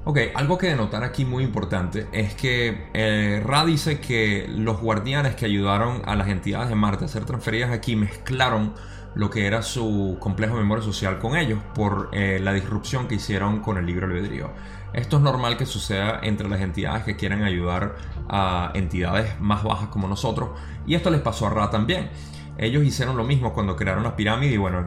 Ok, 0.07 0.19
algo 0.35 0.59
que 0.59 0.67
denotar 0.67 1.03
aquí 1.03 1.25
muy 1.25 1.43
importante 1.43 2.07
es 2.11 2.35
que 2.35 2.89
eh, 2.93 3.41
Ra 3.43 3.65
dice 3.65 3.99
que 3.99 4.47
los 4.47 4.79
guardianes 4.79 5.33
que 5.33 5.47
ayudaron 5.47 6.03
a 6.05 6.15
las 6.15 6.27
entidades 6.27 6.69
de 6.69 6.75
Marte 6.75 7.05
a 7.05 7.07
ser 7.07 7.25
transferidas 7.25 7.71
aquí 7.71 7.95
mezclaron 7.95 8.75
lo 9.15 9.31
que 9.31 9.47
era 9.47 9.63
su 9.63 10.17
complejo 10.19 10.57
de 10.57 10.61
memoria 10.61 10.83
social 10.83 11.17
con 11.17 11.35
ellos 11.35 11.59
por 11.73 12.09
eh, 12.11 12.39
la 12.39 12.53
disrupción 12.53 13.07
que 13.07 13.15
hicieron 13.15 13.61
con 13.61 13.77
el 13.79 13.87
libre 13.87 14.05
albedrío. 14.05 14.51
Esto 14.93 15.17
es 15.17 15.23
normal 15.23 15.57
que 15.57 15.65
suceda 15.65 16.19
entre 16.21 16.47
las 16.49 16.61
entidades 16.61 17.03
que 17.03 17.15
quieren 17.15 17.41
ayudar 17.41 17.95
a 18.29 18.69
entidades 18.75 19.39
más 19.39 19.63
bajas 19.63 19.89
como 19.89 20.07
nosotros 20.07 20.51
y 20.85 20.93
esto 20.93 21.09
les 21.09 21.21
pasó 21.21 21.47
a 21.47 21.49
Ra 21.49 21.71
también. 21.71 22.11
Ellos 22.57 22.83
hicieron 22.83 23.17
lo 23.17 23.23
mismo 23.23 23.53
cuando 23.53 23.75
crearon 23.75 24.03
la 24.03 24.15
pirámide 24.15 24.53
y 24.53 24.57
bueno, 24.57 24.85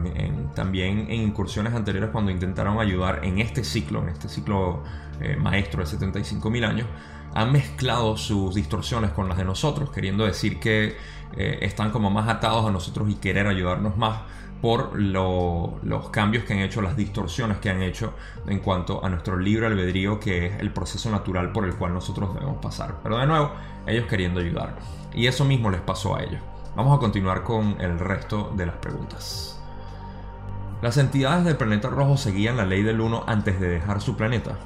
también 0.55 1.07
en 1.09 1.21
incursiones 1.21 1.73
anteriores 1.73 2.09
cuando 2.09 2.31
intentaron 2.31 2.79
ayudar 2.79 3.23
en 3.23 3.39
este 3.39 3.63
ciclo, 3.63 4.01
en 4.01 4.09
este 4.09 4.27
ciclo 4.27 4.83
eh, 5.21 5.35
maestro 5.35 5.83
de 5.83 5.89
75.000 5.89 6.65
años, 6.65 6.87
han 7.35 7.51
mezclado 7.51 8.17
sus 8.17 8.55
distorsiones 8.55 9.11
con 9.11 9.29
las 9.29 9.37
de 9.37 9.45
nosotros, 9.45 9.91
queriendo 9.91 10.25
decir 10.25 10.59
que 10.59 10.97
eh, 11.37 11.59
están 11.61 11.91
como 11.91 12.09
más 12.09 12.27
atados 12.27 12.65
a 12.65 12.71
nosotros 12.71 13.07
y 13.09 13.15
querer 13.15 13.45
ayudarnos 13.45 13.97
más 13.97 14.21
por 14.61 14.99
los 14.99 16.09
cambios 16.09 16.43
que 16.43 16.53
han 16.53 16.59
hecho, 16.59 16.81
las 16.81 16.97
distorsiones 16.97 17.59
que 17.59 17.69
han 17.69 17.81
hecho 17.81 18.13
en 18.47 18.59
cuanto 18.59 19.03
a 19.05 19.09
nuestro 19.09 19.37
libre 19.37 19.67
albedrío, 19.67 20.19
que 20.19 20.47
es 20.47 20.59
el 20.59 20.73
proceso 20.73 21.09
natural 21.09 21.51
por 21.51 21.65
el 21.65 21.75
cual 21.75 21.93
nosotros 21.93 22.33
debemos 22.33 22.57
pasar. 22.57 22.95
Pero 23.01 23.17
de 23.17 23.25
nuevo, 23.25 23.51
ellos 23.87 24.05
queriendo 24.07 24.41
ayudar. 24.41 24.75
Y 25.13 25.27
eso 25.27 25.45
mismo 25.45 25.69
les 25.69 25.81
pasó 25.81 26.15
a 26.15 26.23
ellos. 26.23 26.41
Vamos 26.75 26.95
a 26.95 26.99
continuar 26.99 27.43
con 27.43 27.79
el 27.81 27.99
resto 27.99 28.53
de 28.55 28.65
las 28.65 28.75
preguntas. 28.75 29.59
Las 30.81 30.97
entidades 30.97 31.43
del 31.43 31.57
planeta 31.57 31.89
rojo 31.89 32.15
seguían 32.15 32.57
la 32.57 32.65
ley 32.65 32.83
del 32.83 33.01
1 33.01 33.23
antes 33.27 33.59
de 33.59 33.67
dejar 33.67 34.01
su 34.01 34.15
planeta. 34.15 34.57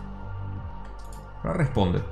Ahora 1.43 1.53
responde. 1.53 2.03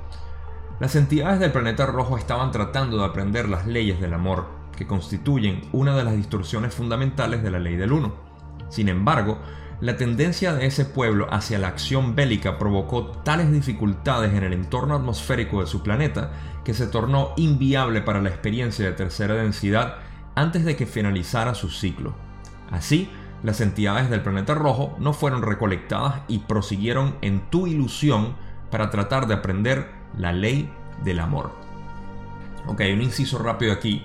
Las 0.80 0.96
entidades 0.96 1.38
del 1.38 1.52
planeta 1.52 1.86
rojo 1.86 2.18
estaban 2.18 2.50
tratando 2.50 2.98
de 2.98 3.04
aprender 3.04 3.48
las 3.48 3.66
leyes 3.66 4.00
del 4.00 4.14
amor, 4.14 4.46
que 4.76 4.86
constituyen 4.86 5.68
una 5.72 5.94
de 5.94 6.04
las 6.04 6.16
distorsiones 6.16 6.74
fundamentales 6.74 7.42
de 7.42 7.50
la 7.50 7.60
ley 7.60 7.76
del 7.76 7.92
1. 7.92 8.12
Sin 8.70 8.88
embargo, 8.88 9.38
la 9.82 9.96
tendencia 9.96 10.54
de 10.54 10.66
ese 10.66 10.84
pueblo 10.84 11.26
hacia 11.32 11.58
la 11.58 11.66
acción 11.66 12.14
bélica 12.14 12.56
provocó 12.56 13.04
tales 13.24 13.50
dificultades 13.50 14.32
en 14.32 14.44
el 14.44 14.52
entorno 14.52 14.94
atmosférico 14.94 15.60
de 15.60 15.66
su 15.66 15.82
planeta 15.82 16.30
que 16.64 16.72
se 16.72 16.86
tornó 16.86 17.32
inviable 17.36 18.00
para 18.00 18.22
la 18.22 18.28
experiencia 18.28 18.84
de 18.84 18.92
tercera 18.92 19.34
densidad 19.34 19.96
antes 20.36 20.64
de 20.64 20.76
que 20.76 20.86
finalizara 20.86 21.56
su 21.56 21.68
ciclo. 21.68 22.14
Así, 22.70 23.10
las 23.42 23.60
entidades 23.60 24.08
del 24.08 24.22
planeta 24.22 24.54
rojo 24.54 24.94
no 25.00 25.12
fueron 25.12 25.42
recolectadas 25.42 26.20
y 26.28 26.38
prosiguieron 26.38 27.16
en 27.20 27.40
tu 27.50 27.66
ilusión 27.66 28.36
para 28.70 28.88
tratar 28.88 29.26
de 29.26 29.34
aprender 29.34 29.90
la 30.16 30.32
ley 30.32 30.70
del 31.02 31.18
amor. 31.18 31.50
Ok, 32.68 32.82
un 32.94 33.02
inciso 33.02 33.36
rápido 33.38 33.72
aquí 33.72 34.04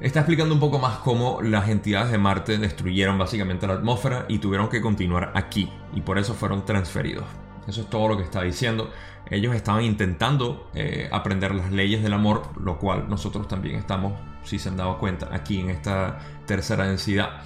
Está 0.00 0.20
explicando 0.20 0.54
un 0.54 0.60
poco 0.60 0.78
más 0.78 0.96
cómo 0.98 1.42
las 1.42 1.68
entidades 1.68 2.10
de 2.10 2.16
Marte 2.16 2.56
destruyeron 2.56 3.18
básicamente 3.18 3.66
la 3.66 3.74
atmósfera 3.74 4.24
y 4.28 4.38
tuvieron 4.38 4.70
que 4.70 4.80
continuar 4.80 5.30
aquí 5.34 5.70
y 5.94 6.00
por 6.00 6.16
eso 6.16 6.32
fueron 6.32 6.64
transferidos. 6.64 7.26
Eso 7.68 7.82
es 7.82 7.90
todo 7.90 8.08
lo 8.08 8.16
que 8.16 8.22
está 8.22 8.40
diciendo. 8.42 8.90
Ellos 9.30 9.54
estaban 9.54 9.84
intentando 9.84 10.70
eh, 10.72 11.10
aprender 11.12 11.54
las 11.54 11.70
leyes 11.70 12.02
del 12.02 12.14
amor, 12.14 12.44
lo 12.58 12.78
cual 12.78 13.10
nosotros 13.10 13.46
también 13.46 13.76
estamos, 13.76 14.14
si 14.42 14.58
se 14.58 14.70
han 14.70 14.78
dado 14.78 14.98
cuenta, 14.98 15.28
aquí 15.32 15.60
en 15.60 15.68
esta 15.68 16.18
tercera 16.46 16.86
densidad. 16.86 17.42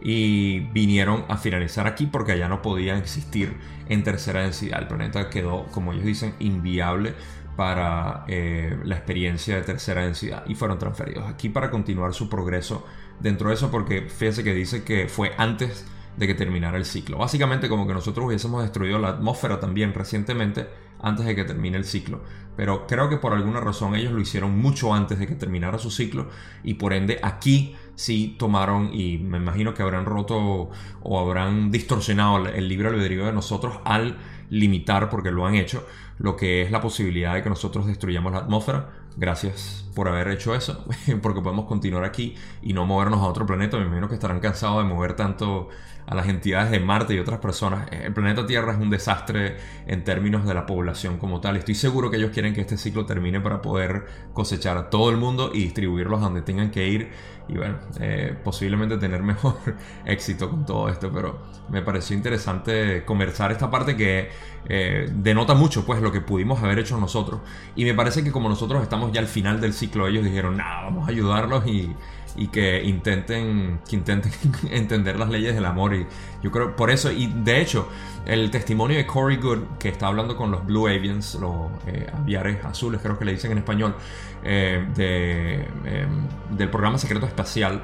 Y 0.00 0.60
vinieron 0.60 1.24
a 1.28 1.36
finalizar 1.36 1.88
aquí 1.88 2.06
porque 2.06 2.32
allá 2.32 2.48
no 2.48 2.62
podían 2.62 2.98
existir 2.98 3.58
en 3.88 4.04
tercera 4.04 4.42
densidad. 4.42 4.80
El 4.80 4.86
planeta 4.86 5.28
quedó, 5.28 5.64
como 5.72 5.92
ellos 5.92 6.04
dicen, 6.04 6.34
inviable 6.38 7.14
para 7.56 8.24
eh, 8.28 8.78
la 8.84 8.96
experiencia 8.96 9.56
de 9.56 9.62
tercera 9.62 10.02
densidad 10.02 10.44
y 10.46 10.54
fueron 10.54 10.78
transferidos 10.78 11.26
aquí 11.26 11.48
para 11.48 11.70
continuar 11.70 12.12
su 12.12 12.28
progreso 12.28 12.84
dentro 13.18 13.48
de 13.48 13.54
eso 13.54 13.70
porque 13.70 14.02
fíjense 14.02 14.44
que 14.44 14.54
dice 14.54 14.84
que 14.84 15.08
fue 15.08 15.32
antes 15.38 15.86
de 16.16 16.26
que 16.26 16.34
terminara 16.34 16.76
el 16.76 16.84
ciclo. 16.84 17.18
Básicamente 17.18 17.68
como 17.68 17.86
que 17.86 17.94
nosotros 17.94 18.26
hubiésemos 18.26 18.62
destruido 18.62 18.98
la 18.98 19.08
atmósfera 19.08 19.60
también 19.60 19.92
recientemente 19.92 20.66
antes 21.00 21.26
de 21.26 21.34
que 21.34 21.44
termine 21.44 21.76
el 21.76 21.84
ciclo. 21.84 22.22
Pero 22.56 22.86
creo 22.86 23.08
que 23.08 23.18
por 23.18 23.34
alguna 23.34 23.60
razón 23.60 23.94
ellos 23.94 24.12
lo 24.12 24.20
hicieron 24.20 24.58
mucho 24.58 24.94
antes 24.94 25.18
de 25.18 25.26
que 25.26 25.34
terminara 25.34 25.78
su 25.78 25.90
ciclo 25.90 26.28
y 26.62 26.74
por 26.74 26.94
ende 26.94 27.20
aquí 27.22 27.76
sí 27.94 28.34
tomaron 28.38 28.90
y 28.94 29.18
me 29.18 29.36
imagino 29.36 29.74
que 29.74 29.82
habrán 29.82 30.06
roto 30.06 30.70
o 31.02 31.20
habrán 31.20 31.70
distorsionado 31.70 32.46
el 32.46 32.68
libre 32.68 32.88
albedrío 32.88 33.26
de 33.26 33.32
nosotros 33.32 33.78
al 33.84 34.16
limitar, 34.48 35.10
porque 35.10 35.30
lo 35.30 35.46
han 35.46 35.54
hecho, 35.54 35.86
lo 36.18 36.36
que 36.36 36.62
es 36.62 36.70
la 36.70 36.80
posibilidad 36.80 37.34
de 37.34 37.42
que 37.42 37.48
nosotros 37.48 37.86
destruyamos 37.86 38.32
la 38.32 38.38
atmósfera. 38.38 38.90
Gracias 39.16 39.88
por 39.94 40.08
haber 40.08 40.28
hecho 40.28 40.54
eso, 40.54 40.84
porque 41.22 41.40
podemos 41.40 41.66
continuar 41.66 42.04
aquí 42.04 42.34
y 42.62 42.72
no 42.72 42.86
movernos 42.86 43.20
a 43.20 43.26
otro 43.26 43.46
planeta. 43.46 43.78
Me 43.78 43.86
imagino 43.86 44.08
que 44.08 44.14
estarán 44.14 44.40
cansados 44.40 44.78
de 44.78 44.92
mover 44.92 45.14
tanto 45.14 45.68
a 46.06 46.14
las 46.14 46.28
entidades 46.28 46.70
de 46.70 46.80
Marte 46.80 47.14
y 47.14 47.18
otras 47.18 47.40
personas. 47.40 47.88
El 47.90 48.12
planeta 48.12 48.46
Tierra 48.46 48.72
es 48.72 48.78
un 48.78 48.90
desastre 48.90 49.56
en 49.86 50.04
términos 50.04 50.46
de 50.46 50.54
la 50.54 50.66
población 50.66 51.18
como 51.18 51.40
tal. 51.40 51.56
Estoy 51.56 51.74
seguro 51.74 52.10
que 52.10 52.16
ellos 52.16 52.30
quieren 52.32 52.54
que 52.54 52.60
este 52.60 52.76
ciclo 52.76 53.04
termine 53.06 53.40
para 53.40 53.60
poder 53.60 54.06
cosechar 54.32 54.76
a 54.76 54.88
todo 54.88 55.10
el 55.10 55.16
mundo 55.16 55.50
y 55.52 55.60
distribuirlos 55.60 56.20
donde 56.20 56.42
tengan 56.42 56.70
que 56.70 56.86
ir 56.86 57.10
y 57.48 57.56
bueno, 57.56 57.76
eh, 58.00 58.36
posiblemente 58.42 58.98
tener 58.98 59.22
mejor 59.24 59.56
éxito 60.04 60.50
con 60.50 60.64
todo 60.64 60.88
esto, 60.88 61.10
pero 61.12 61.40
me 61.68 61.82
pareció 61.82 62.16
interesante 62.16 63.04
conversar 63.04 63.52
esta 63.52 63.70
parte 63.70 63.96
que 63.96 64.28
eh, 64.68 65.08
denota 65.12 65.54
mucho 65.54 65.84
pues 65.86 66.02
lo 66.02 66.10
que 66.10 66.20
pudimos 66.20 66.62
haber 66.62 66.80
hecho 66.80 66.98
nosotros 66.98 67.40
y 67.76 67.84
me 67.84 67.94
parece 67.94 68.24
que 68.24 68.32
como 68.32 68.48
nosotros 68.48 68.82
estamos 68.82 69.12
ya 69.12 69.20
al 69.20 69.28
final 69.28 69.60
del 69.60 69.72
ciclo 69.72 70.06
ellos 70.06 70.24
dijeron, 70.24 70.56
nada, 70.56 70.82
vamos 70.82 71.06
a 71.06 71.10
ayudarlos 71.10 71.66
y 71.66 71.94
y 72.36 72.48
que 72.48 72.82
intenten, 72.82 73.80
que 73.88 73.96
intenten 73.96 74.32
entender 74.70 75.18
las 75.18 75.28
leyes 75.28 75.54
del 75.54 75.64
amor. 75.64 75.94
Y 75.94 76.06
yo 76.42 76.50
creo 76.50 76.76
por 76.76 76.90
eso, 76.90 77.10
y 77.10 77.26
de 77.26 77.60
hecho, 77.60 77.88
el 78.26 78.50
testimonio 78.50 78.96
de 78.96 79.06
Corey 79.06 79.38
Good, 79.38 79.78
que 79.78 79.88
está 79.88 80.08
hablando 80.08 80.36
con 80.36 80.50
los 80.50 80.64
Blue 80.64 80.86
Avians, 80.86 81.34
los 81.36 81.70
eh, 81.86 82.10
aviares 82.14 82.64
azules, 82.64 83.00
creo 83.02 83.18
que 83.18 83.24
le 83.24 83.32
dicen 83.32 83.52
en 83.52 83.58
español, 83.58 83.96
eh, 84.44 84.86
de, 84.94 85.54
em, 85.84 86.56
del 86.56 86.68
programa 86.70 86.98
secreto 86.98 87.26
espacial, 87.26 87.82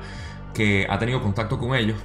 que 0.52 0.86
ha 0.88 0.98
tenido 0.98 1.22
contacto 1.22 1.58
con 1.58 1.74
ellos, 1.74 1.96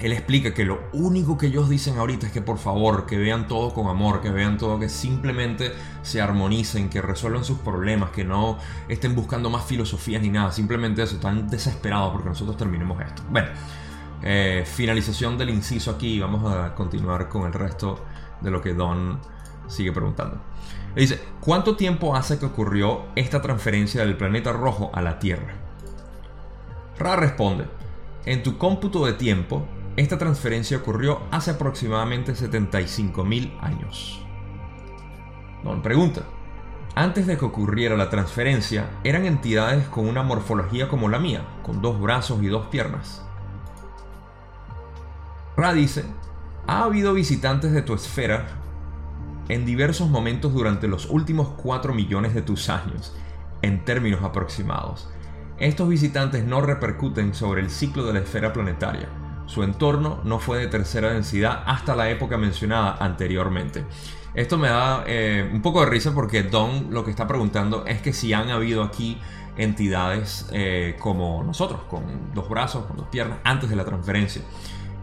él 0.00 0.12
explica 0.12 0.52
que 0.52 0.64
lo 0.64 0.80
único 0.92 1.38
que 1.38 1.46
ellos 1.46 1.68
dicen 1.68 1.98
ahorita 1.98 2.26
es 2.26 2.32
que 2.32 2.42
por 2.42 2.58
favor, 2.58 3.06
que 3.06 3.16
vean 3.18 3.46
todo 3.46 3.72
con 3.72 3.86
amor, 3.86 4.20
que 4.20 4.30
vean 4.30 4.58
todo, 4.58 4.78
que 4.78 4.88
simplemente 4.88 5.72
se 6.02 6.20
armonicen, 6.20 6.88
que 6.88 7.00
resuelvan 7.00 7.44
sus 7.44 7.58
problemas, 7.58 8.10
que 8.10 8.24
no 8.24 8.58
estén 8.88 9.14
buscando 9.14 9.48
más 9.48 9.64
filosofías 9.64 10.22
ni 10.22 10.30
nada, 10.30 10.50
simplemente 10.50 11.02
eso, 11.02 11.16
están 11.16 11.48
desesperados 11.48 12.12
porque 12.12 12.28
nosotros 12.28 12.56
terminemos 12.56 13.00
esto. 13.00 13.22
Bueno, 13.30 13.48
eh, 14.22 14.64
finalización 14.66 15.38
del 15.38 15.50
inciso 15.50 15.92
aquí, 15.92 16.18
vamos 16.18 16.52
a 16.52 16.74
continuar 16.74 17.28
con 17.28 17.46
el 17.46 17.52
resto 17.52 18.04
de 18.40 18.50
lo 18.50 18.60
que 18.60 18.74
Don 18.74 19.20
sigue 19.68 19.92
preguntando. 19.92 20.40
dice, 20.96 21.20
¿cuánto 21.40 21.76
tiempo 21.76 22.16
hace 22.16 22.38
que 22.38 22.46
ocurrió 22.46 23.06
esta 23.14 23.40
transferencia 23.40 24.04
del 24.04 24.16
planeta 24.16 24.52
rojo 24.52 24.90
a 24.94 25.00
la 25.00 25.18
Tierra? 25.18 25.54
Ra 26.98 27.16
responde, 27.16 27.66
en 28.24 28.42
tu 28.42 28.58
cómputo 28.58 29.06
de 29.06 29.14
tiempo, 29.14 29.66
esta 29.96 30.16
transferencia 30.16 30.78
ocurrió 30.78 31.20
hace 31.30 31.50
aproximadamente 31.50 32.32
75.000 32.32 33.58
años. 33.60 34.24
Don 35.62 35.82
pregunta, 35.82 36.22
antes 36.94 37.26
de 37.26 37.36
que 37.36 37.44
ocurriera 37.44 37.96
la 37.96 38.10
transferencia, 38.10 38.90
eran 39.04 39.26
entidades 39.26 39.86
con 39.88 40.08
una 40.08 40.22
morfología 40.22 40.88
como 40.88 41.08
la 41.08 41.18
mía, 41.18 41.44
con 41.62 41.82
dos 41.82 42.00
brazos 42.00 42.42
y 42.42 42.48
dos 42.48 42.66
piernas. 42.66 43.24
Ra 45.56 45.72
dice, 45.72 46.04
ha 46.66 46.84
habido 46.84 47.12
visitantes 47.12 47.72
de 47.72 47.82
tu 47.82 47.94
esfera 47.94 48.46
en 49.48 49.66
diversos 49.66 50.08
momentos 50.08 50.54
durante 50.54 50.88
los 50.88 51.06
últimos 51.10 51.48
4 51.62 51.92
millones 51.92 52.34
de 52.34 52.42
tus 52.42 52.68
años, 52.68 53.14
en 53.60 53.84
términos 53.84 54.22
aproximados. 54.22 55.10
Estos 55.58 55.88
visitantes 55.88 56.44
no 56.44 56.60
repercuten 56.60 57.34
sobre 57.34 57.60
el 57.60 57.70
ciclo 57.70 58.04
de 58.04 58.14
la 58.14 58.20
esfera 58.20 58.52
planetaria. 58.52 59.08
Su 59.46 59.62
entorno 59.62 60.20
no 60.24 60.38
fue 60.38 60.58
de 60.58 60.66
tercera 60.68 61.12
densidad 61.12 61.62
hasta 61.66 61.94
la 61.96 62.10
época 62.10 62.38
mencionada 62.38 62.96
anteriormente. 62.98 63.84
Esto 64.34 64.56
me 64.56 64.68
da 64.68 65.04
eh, 65.06 65.48
un 65.52 65.60
poco 65.60 65.80
de 65.80 65.90
risa 65.90 66.14
porque 66.14 66.42
Don 66.42 66.88
lo 66.90 67.04
que 67.04 67.10
está 67.10 67.26
preguntando 67.26 67.84
es 67.86 68.00
que 68.00 68.12
si 68.12 68.32
han 68.32 68.50
habido 68.50 68.82
aquí 68.82 69.20
entidades 69.56 70.48
eh, 70.52 70.96
como 70.98 71.42
nosotros, 71.44 71.82
con 71.88 72.32
dos 72.34 72.48
brazos, 72.48 72.86
con 72.86 72.96
dos 72.96 73.08
piernas, 73.08 73.38
antes 73.44 73.68
de 73.68 73.76
la 73.76 73.84
transferencia. 73.84 74.42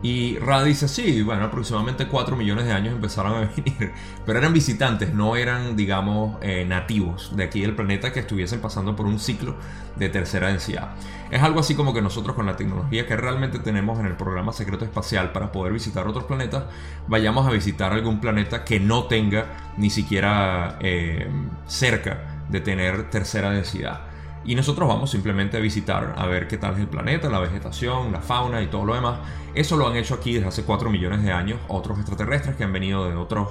Y 0.01 0.37
Ra 0.37 0.63
dice, 0.63 0.87
sí, 0.87 1.21
bueno, 1.21 1.43
aproximadamente 1.45 2.07
4 2.07 2.37
millones 2.37 2.65
de 2.65 2.71
años 2.71 2.93
empezaron 2.93 3.33
a 3.33 3.39
venir, 3.55 3.91
pero 4.25 4.39
eran 4.39 4.53
visitantes, 4.53 5.13
no 5.13 5.35
eran, 5.35 5.75
digamos, 5.75 6.37
eh, 6.41 6.65
nativos 6.65 7.35
de 7.35 7.43
aquí 7.43 7.61
del 7.61 7.75
planeta 7.75 8.13
que 8.13 8.21
estuviesen 8.21 8.61
pasando 8.61 8.95
por 8.95 9.05
un 9.05 9.19
ciclo 9.19 9.55
de 9.97 10.07
tercera 10.07 10.47
densidad. 10.47 10.91
Es 11.31 11.43
algo 11.43 11.59
así 11.59 11.75
como 11.75 11.93
que 11.93 12.01
nosotros 12.01 12.35
con 12.35 12.45
la 12.45 12.55
tecnología 12.55 13.05
que 13.05 13.17
realmente 13.17 13.59
tenemos 13.59 13.99
en 13.99 14.05
el 14.05 14.15
programa 14.15 14.53
secreto 14.53 14.85
espacial 14.85 15.33
para 15.33 15.51
poder 15.51 15.73
visitar 15.73 16.07
otros 16.07 16.23
planetas, 16.23 16.63
vayamos 17.07 17.45
a 17.45 17.51
visitar 17.51 17.91
algún 17.91 18.21
planeta 18.21 18.63
que 18.63 18.79
no 18.79 19.03
tenga 19.05 19.73
ni 19.77 19.89
siquiera 19.89 20.77
eh, 20.79 21.29
cerca 21.67 22.45
de 22.49 22.61
tener 22.61 23.09
tercera 23.09 23.51
densidad. 23.51 24.08
Y 24.49 24.55
nosotros 24.55 24.89
vamos 24.89 25.11
simplemente 25.11 25.57
a 25.57 25.59
visitar, 25.59 26.15
a 26.17 26.25
ver 26.25 26.47
qué 26.47 26.57
tal 26.57 26.73
es 26.73 26.79
el 26.79 26.87
planeta, 26.87 27.29
la 27.29 27.39
vegetación, 27.39 28.11
la 28.11 28.19
fauna 28.19 28.63
y 28.63 28.65
todo 28.65 28.83
lo 28.83 28.95
demás. 28.95 29.19
Eso 29.53 29.77
lo 29.77 29.87
han 29.87 29.95
hecho 29.95 30.15
aquí 30.15 30.33
desde 30.33 30.47
hace 30.47 30.63
4 30.63 30.89
millones 30.89 31.21
de 31.21 31.31
años 31.31 31.59
otros 31.67 31.99
extraterrestres 31.99 32.55
que 32.55 32.63
han 32.63 32.73
venido 32.73 33.07
de 33.07 33.15
otros 33.15 33.49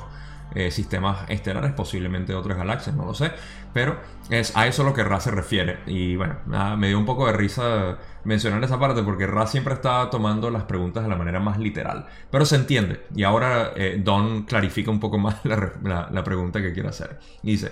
eh, 0.57 0.73
sistemas 0.73 1.31
estelares, 1.31 1.71
posiblemente 1.71 2.33
de 2.33 2.39
otras 2.41 2.59
galaxias, 2.59 2.97
no 2.97 3.05
lo 3.05 3.15
sé. 3.15 3.31
Pero 3.73 4.01
es 4.29 4.57
a 4.57 4.67
eso 4.67 4.83
lo 4.83 4.93
que 4.93 5.05
Ra 5.05 5.21
se 5.21 5.31
refiere. 5.31 5.79
Y 5.87 6.17
bueno, 6.17 6.35
me 6.77 6.89
dio 6.89 6.99
un 6.99 7.07
poco 7.07 7.29
de 7.29 7.33
risa 7.33 7.99
mencionar 8.25 8.65
esa 8.65 8.81
parte 8.81 9.05
porque 9.05 9.29
Ra 9.29 9.47
siempre 9.47 9.75
está 9.75 10.11
tomando 10.11 10.51
las 10.51 10.65
preguntas 10.65 11.05
de 11.05 11.11
la 11.11 11.15
manera 11.15 11.39
más 11.39 11.61
literal. 11.61 12.09
Pero 12.29 12.45
se 12.45 12.57
entiende. 12.57 13.05
Y 13.15 13.23
ahora 13.23 13.71
eh, 13.77 14.01
Don 14.03 14.43
clarifica 14.47 14.91
un 14.91 14.99
poco 14.99 15.17
más 15.17 15.37
la, 15.45 16.09
la 16.11 16.25
pregunta 16.25 16.61
que 16.61 16.73
quiere 16.73 16.89
hacer. 16.89 17.21
dice, 17.45 17.71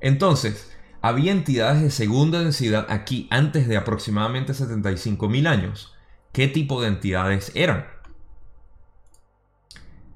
entonces, 0.00 0.75
había 1.02 1.32
entidades 1.32 1.82
de 1.82 1.90
segunda 1.90 2.40
densidad 2.40 2.86
aquí 2.88 3.28
antes 3.30 3.68
de 3.68 3.76
aproximadamente 3.76 4.52
75.000 4.52 5.46
años. 5.46 5.94
¿Qué 6.32 6.48
tipo 6.48 6.82
de 6.82 6.88
entidades 6.88 7.52
eran? 7.54 7.86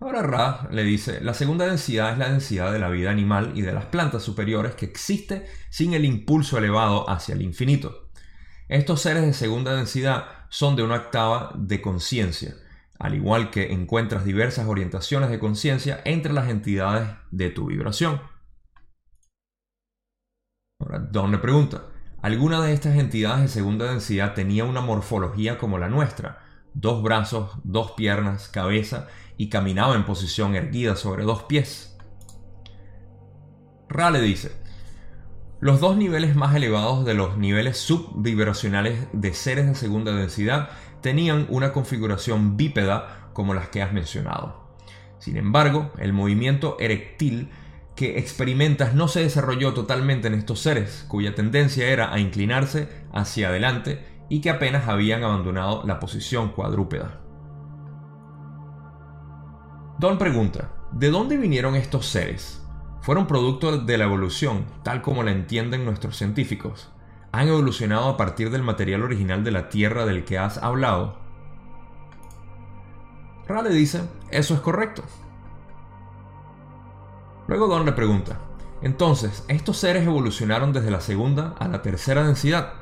Ahora 0.00 0.22
Ra 0.22 0.68
le 0.70 0.82
dice, 0.82 1.20
la 1.20 1.34
segunda 1.34 1.66
densidad 1.66 2.12
es 2.12 2.18
la 2.18 2.30
densidad 2.30 2.72
de 2.72 2.78
la 2.78 2.88
vida 2.88 3.10
animal 3.10 3.52
y 3.54 3.60
de 3.60 3.72
las 3.72 3.84
plantas 3.84 4.22
superiores 4.22 4.74
que 4.74 4.86
existe 4.86 5.46
sin 5.68 5.92
el 5.92 6.06
impulso 6.06 6.56
elevado 6.56 7.08
hacia 7.10 7.34
el 7.34 7.42
infinito. 7.42 8.08
Estos 8.68 9.02
seres 9.02 9.26
de 9.26 9.34
segunda 9.34 9.74
densidad 9.74 10.24
son 10.48 10.74
de 10.74 10.84
una 10.84 10.94
octava 10.94 11.52
de 11.54 11.82
conciencia, 11.82 12.54
al 12.98 13.14
igual 13.14 13.50
que 13.50 13.72
encuentras 13.72 14.24
diversas 14.24 14.66
orientaciones 14.68 15.28
de 15.28 15.38
conciencia 15.38 16.00
entre 16.04 16.32
las 16.32 16.48
entidades 16.48 17.10
de 17.30 17.50
tu 17.50 17.66
vibración. 17.66 18.22
Ahora, 20.80 20.98
Don 20.98 21.30
le 21.30 21.38
pregunta, 21.38 21.82
¿alguna 22.22 22.62
de 22.62 22.72
estas 22.72 22.96
entidades 22.96 23.42
de 23.42 23.48
segunda 23.48 23.86
densidad 23.86 24.34
tenía 24.34 24.64
una 24.64 24.80
morfología 24.80 25.58
como 25.58 25.78
la 25.78 25.88
nuestra? 25.88 26.38
Dos 26.72 27.02
brazos, 27.02 27.50
dos 27.64 27.92
piernas, 27.92 28.48
cabeza 28.48 29.08
y 29.36 29.50
caminaba 29.50 29.94
en 29.94 30.06
posición 30.06 30.54
erguida 30.54 30.96
sobre 30.96 31.24
dos 31.24 31.42
pies. 31.42 31.98
Ra 33.88 34.10
le 34.10 34.22
dice, 34.22 34.52
los 35.60 35.80
dos 35.80 35.96
niveles 35.96 36.36
más 36.36 36.54
elevados 36.54 37.04
de 37.04 37.12
los 37.12 37.36
niveles 37.36 37.76
subvibracionales 37.76 39.08
de 39.12 39.34
seres 39.34 39.66
de 39.66 39.74
segunda 39.74 40.12
densidad 40.12 40.70
tenían 41.02 41.46
una 41.50 41.72
configuración 41.72 42.56
bípeda 42.56 43.28
como 43.34 43.52
las 43.52 43.68
que 43.68 43.82
has 43.82 43.92
mencionado. 43.92 44.70
Sin 45.18 45.36
embargo, 45.36 45.92
el 45.98 46.14
movimiento 46.14 46.78
erectil 46.80 47.50
que 48.00 48.18
experimentas 48.18 48.94
no 48.94 49.08
se 49.08 49.20
desarrolló 49.20 49.74
totalmente 49.74 50.26
en 50.26 50.32
estos 50.32 50.60
seres, 50.60 51.04
cuya 51.06 51.34
tendencia 51.34 51.86
era 51.86 52.14
a 52.14 52.18
inclinarse 52.18 52.88
hacia 53.12 53.48
adelante 53.48 54.24
y 54.30 54.40
que 54.40 54.48
apenas 54.48 54.88
habían 54.88 55.22
abandonado 55.22 55.82
la 55.84 56.00
posición 56.00 56.48
cuadrúpeda. 56.48 57.20
Don 59.98 60.16
pregunta, 60.16 60.72
¿de 60.92 61.10
dónde 61.10 61.36
vinieron 61.36 61.76
estos 61.76 62.06
seres? 62.06 62.66
¿Fueron 63.02 63.26
producto 63.26 63.76
de 63.76 63.98
la 63.98 64.04
evolución, 64.04 64.64
tal 64.82 65.02
como 65.02 65.22
la 65.22 65.32
entienden 65.32 65.84
nuestros 65.84 66.16
científicos? 66.16 66.90
¿Han 67.32 67.48
evolucionado 67.48 68.08
a 68.08 68.16
partir 68.16 68.48
del 68.48 68.62
material 68.62 69.02
original 69.02 69.44
de 69.44 69.50
la 69.50 69.68
Tierra 69.68 70.06
del 70.06 70.24
que 70.24 70.38
has 70.38 70.56
hablado? 70.56 71.18
Rale 73.46 73.68
dice, 73.68 74.08
eso 74.30 74.54
es 74.54 74.60
correcto. 74.60 75.02
Luego 77.50 77.66
Don 77.66 77.84
le 77.84 77.90
pregunta, 77.90 78.38
entonces, 78.80 79.44
¿estos 79.48 79.76
seres 79.76 80.06
evolucionaron 80.06 80.72
desde 80.72 80.92
la 80.92 81.00
segunda 81.00 81.56
a 81.58 81.66
la 81.66 81.82
tercera 81.82 82.22
densidad? 82.22 82.74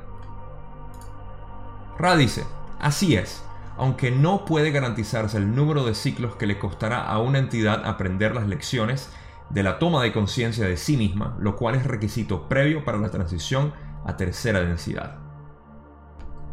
Ra 1.98 2.16
dice, 2.16 2.44
así 2.78 3.16
es, 3.16 3.42
aunque 3.78 4.11
no 4.11 4.44
puede 4.44 4.70
garantizarse 4.70 5.38
el 5.38 5.54
número 5.54 5.87
de 5.87 5.94
ciclos 5.94 6.37
que 6.37 6.46
le 6.46 6.59
costará 6.59 7.07
a 7.07 7.18
una 7.18 7.38
entidad 7.38 7.87
aprender 7.87 8.35
las 8.35 8.46
lecciones 8.46 9.09
de 9.48 9.62
la 9.62 9.78
toma 9.78 10.02
de 10.02 10.12
conciencia 10.12 10.66
de 10.66 10.76
sí 10.76 10.98
misma, 10.98 11.35
lo 11.40 11.57
cual 11.57 11.74
es 11.74 11.87
requisito 11.87 12.46
previo 12.46 12.85
para 12.85 12.98
la 12.98 13.09
transición 13.09 13.72
a 14.04 14.18
tercera 14.18 14.61
densidad. 14.61 15.28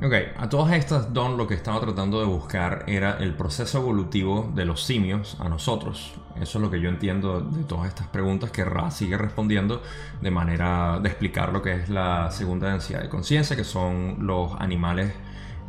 Ok, 0.04 0.14
a 0.38 0.50
todas 0.50 0.74
estas, 0.74 1.14
Don 1.14 1.38
lo 1.38 1.48
que 1.48 1.54
estaba 1.54 1.80
tratando 1.80 2.20
de 2.20 2.26
buscar 2.26 2.84
era 2.86 3.18
el 3.18 3.34
proceso 3.34 3.78
evolutivo 3.80 4.52
de 4.54 4.66
los 4.66 4.84
simios 4.84 5.38
a 5.40 5.48
nosotros. 5.48 6.14
Eso 6.36 6.58
es 6.58 6.62
lo 6.62 6.70
que 6.70 6.82
yo 6.82 6.90
entiendo 6.90 7.40
de 7.40 7.64
todas 7.64 7.88
estas 7.88 8.08
preguntas 8.08 8.52
que 8.52 8.66
Ra 8.66 8.92
sigue 8.92 9.18
respondiendo 9.18 9.82
de 10.22 10.32
manera 10.32 11.00
de 11.00 11.08
explicar 11.08 11.54
lo 11.54 11.62
que 11.62 11.76
es 11.76 11.90
la 11.90 12.30
segunda 12.30 12.70
densidad 12.72 13.02
de 13.02 13.08
conciencia, 13.08 13.56
que 13.56 13.64
son 13.64 14.18
los 14.20 14.52
animales 14.60 15.14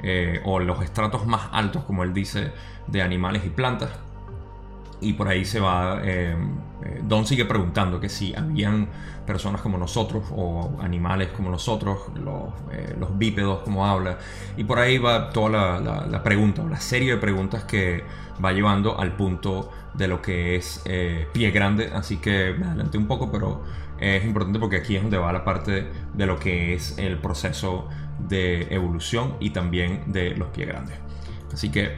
eh, 0.02 0.40
o 0.44 0.58
los 0.58 0.82
estratos 0.82 1.24
más 1.24 1.48
altos, 1.52 1.84
como 1.84 2.02
él 2.02 2.12
dice, 2.12 2.50
de 2.88 3.02
animales 3.02 3.44
y 3.46 3.50
plantas. 3.50 3.90
Y 5.00 5.12
por 5.12 5.28
ahí 5.28 5.44
se 5.44 5.60
va. 5.60 6.00
Eh, 6.02 6.36
eh, 6.84 7.00
Don 7.04 7.26
sigue 7.26 7.44
preguntando 7.44 8.00
que 8.00 8.08
si 8.08 8.34
habían 8.34 8.88
personas 9.26 9.60
como 9.60 9.76
nosotros 9.76 10.24
o 10.30 10.78
animales 10.80 11.28
como 11.28 11.50
nosotros, 11.50 11.98
los, 12.14 12.50
eh, 12.72 12.96
bípedos 13.14 13.62
como 13.62 13.86
habla. 13.86 14.18
Y 14.56 14.64
por 14.64 14.78
ahí 14.78 14.98
va 14.98 15.30
toda 15.30 15.80
la, 15.80 16.22
pregunta, 16.22 16.62
la 16.64 16.80
serie 16.80 17.12
de 17.12 17.16
preguntas 17.18 17.64
que 17.64 18.04
va 18.42 18.52
llevando 18.52 18.98
al 18.98 19.16
punto 19.16 19.70
de 19.94 20.08
lo 20.08 20.22
que 20.22 20.56
es 20.56 20.82
pie 21.32 21.50
grande. 21.50 21.90
Así 21.94 22.18
que 22.18 22.54
me 22.58 22.66
adelanté 22.66 22.98
un 22.98 23.06
poco, 23.06 23.30
pero 23.30 23.64
es 23.98 24.24
importante 24.24 24.58
porque 24.58 24.76
aquí 24.76 24.96
es 24.96 25.02
donde 25.02 25.18
va 25.18 25.32
la 25.32 25.44
parte 25.44 25.90
de 26.14 26.26
lo 26.26 26.38
que 26.38 26.74
es 26.74 26.98
el 26.98 27.18
proceso 27.18 27.88
de 28.18 28.62
evolución 28.74 29.36
y 29.40 29.50
también 29.50 30.04
de 30.06 30.36
los 30.36 30.48
pies 30.48 30.68
grandes. 30.68 30.98
Así 31.52 31.70
que 31.70 31.96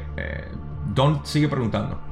Don 0.95 1.25
sigue 1.25 1.49
preguntando. 1.49 2.08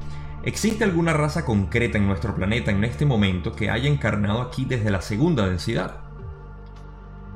¿Existe 0.47 0.85
alguna 0.85 1.11
raza 1.11 1.43
concreta 1.43 1.97
en 1.97 2.07
nuestro 2.07 2.33
planeta 2.33 2.71
en 2.71 2.85
este 2.85 3.05
momento 3.05 3.51
que 3.51 3.69
haya 3.69 3.89
encarnado 3.89 4.41
aquí 4.41 4.63
desde 4.63 4.89
la 4.89 5.01
segunda 5.01 5.45
densidad? 5.45 5.97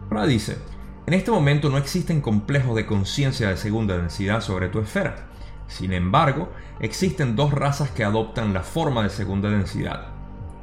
Ra 0.09 0.25
dice, 0.25 0.59
en 1.07 1.13
este 1.13 1.29
momento 1.29 1.69
no 1.69 1.77
existen 1.77 2.21
complejos 2.21 2.73
de 2.73 2.85
conciencia 2.85 3.49
de 3.49 3.57
segunda 3.57 3.97
densidad 3.97 4.39
sobre 4.39 4.69
tu 4.69 4.79
esfera. 4.79 5.27
Sin 5.67 5.91
embargo, 5.91 6.53
existen 6.79 7.35
dos 7.35 7.51
razas 7.51 7.91
que 7.91 8.05
adoptan 8.05 8.53
la 8.53 8.63
forma 8.63 9.03
de 9.03 9.09
segunda 9.09 9.49
densidad. 9.49 10.07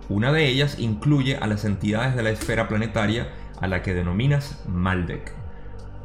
Una 0.09 0.33
de 0.33 0.49
ellas 0.49 0.79
incluye 0.79 1.37
a 1.37 1.47
las 1.47 1.67
entidades 1.67 2.17
de 2.17 2.23
la 2.23 2.31
esfera 2.31 2.67
planetaria 2.67 3.29
a 3.61 3.67
la 3.67 3.83
que 3.83 3.93
denominas 3.93 4.65
Maldek. 4.67 5.35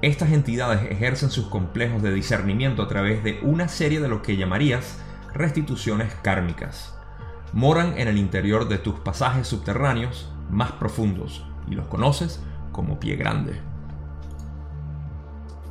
Estas 0.01 0.33
entidades 0.33 0.91
ejercen 0.91 1.29
sus 1.29 1.45
complejos 1.45 2.03
de 2.03 2.13
discernimiento 2.13 2.81
a 2.81 2.89
través 2.89 3.23
de 3.23 3.39
una 3.43 3.69
serie 3.69 4.01
de 4.01 4.09
lo 4.09 4.21
que 4.21 4.35
llamarías 4.35 4.97
restituciones 5.33 6.13
kármicas. 6.21 6.95
Moran 7.53 7.97
en 7.97 8.07
el 8.07 8.17
interior 8.17 8.67
de 8.67 8.77
tus 8.77 8.95
pasajes 8.95 9.47
subterráneos 9.47 10.31
más 10.49 10.71
profundos 10.73 11.45
y 11.69 11.75
los 11.75 11.87
conoces 11.87 12.41
como 12.71 12.99
pie 12.99 13.15
grande. 13.15 13.59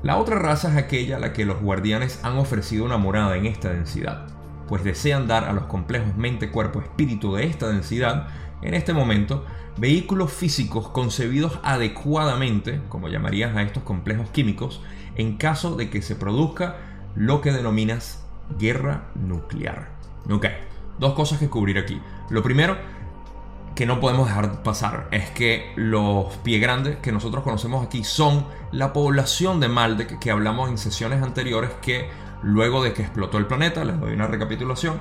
La 0.03 0.17
otra 0.19 0.37
raza 0.39 0.71
es 0.71 0.77
aquella 0.77 1.17
a 1.17 1.21
la 1.21 1.33
que 1.33 1.45
los 1.45 1.61
guardianes 1.61 2.21
han 2.25 2.37
ofrecido 2.39 2.85
una 2.85 2.97
morada 2.97 3.37
en 3.37 3.47
esta 3.47 3.71
densidad, 3.71 4.27
pues 4.67 4.83
desean 4.83 5.29
dar 5.29 5.45
a 5.45 5.53
los 5.53 5.65
complejos 5.65 6.17
mente-cuerpo-espíritu 6.17 7.35
de 7.35 7.47
esta 7.47 7.69
densidad 7.69 8.29
en 8.63 8.75
este 8.75 8.93
momento 8.93 9.45
vehículos 9.77 10.33
físicos 10.33 10.89
concebidos 10.89 11.59
adecuadamente, 11.63 12.81
como 12.89 13.09
llamarías 13.09 13.57
a 13.57 13.63
estos 13.63 13.83
complejos 13.83 14.29
químicos, 14.31 14.83
en 15.15 15.37
caso 15.37 15.77
de 15.77 15.91
que 15.91 16.03
se 16.03 16.17
produzca 16.17 16.77
lo 17.15 17.41
que 17.41 17.53
denominas 17.53 18.22
guerra 18.59 19.09
nuclear. 19.15 19.91
Ok, 20.31 20.47
dos 20.99 21.15
cosas 21.15 21.39
que 21.39 21.49
cubrir 21.49 21.79
aquí. 21.79 22.01
Lo 22.31 22.43
primero, 22.43 22.77
que 23.75 23.87
no 23.87 24.01
podemos 24.01 24.29
dejar 24.29 24.63
pasar 24.63 25.09
es 25.13 25.31
que 25.31 25.73
los 25.77 26.37
pie 26.39 26.59
grandes 26.59 26.97
que 26.99 27.13
nosotros 27.13 27.43
conocemos 27.43 27.85
aquí 27.85 28.05
son 28.05 28.45
la 28.71 28.93
población 28.93 29.61
de 29.61 29.69
Maldek 29.69 30.19
que 30.19 30.31
hablamos 30.31 30.69
en 30.71 30.79
sesiones 30.79 31.23
anteriores 31.23 31.71
que 31.81 32.09
luego 32.43 32.83
de 32.83 32.93
que 32.93 33.03
explotó 33.03 33.39
el 33.39 33.47
planeta, 33.47 33.85
les 33.85 33.99
doy 33.99 34.13
una 34.13 34.27
recapitulación, 34.27 35.01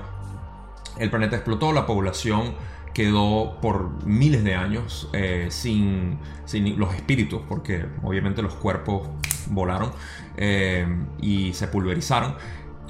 el 0.98 1.10
planeta 1.10 1.36
explotó, 1.36 1.74
la 1.74 1.86
población 1.86 2.54
quedó 2.94 3.58
por 3.62 4.06
miles 4.06 4.44
de 4.44 4.56
años 4.56 5.10
eh, 5.14 5.48
sin, 5.50 6.20
sin, 6.46 6.78
los 6.78 6.94
espíritus, 6.94 7.42
porque 7.48 7.86
obviamente 8.04 8.42
los 8.42 8.54
cuerpos 8.54 9.08
volaron 9.48 9.92
eh, 10.38 10.86
y 11.22 11.54
se 11.54 11.68
pulverizaron. 11.68 12.36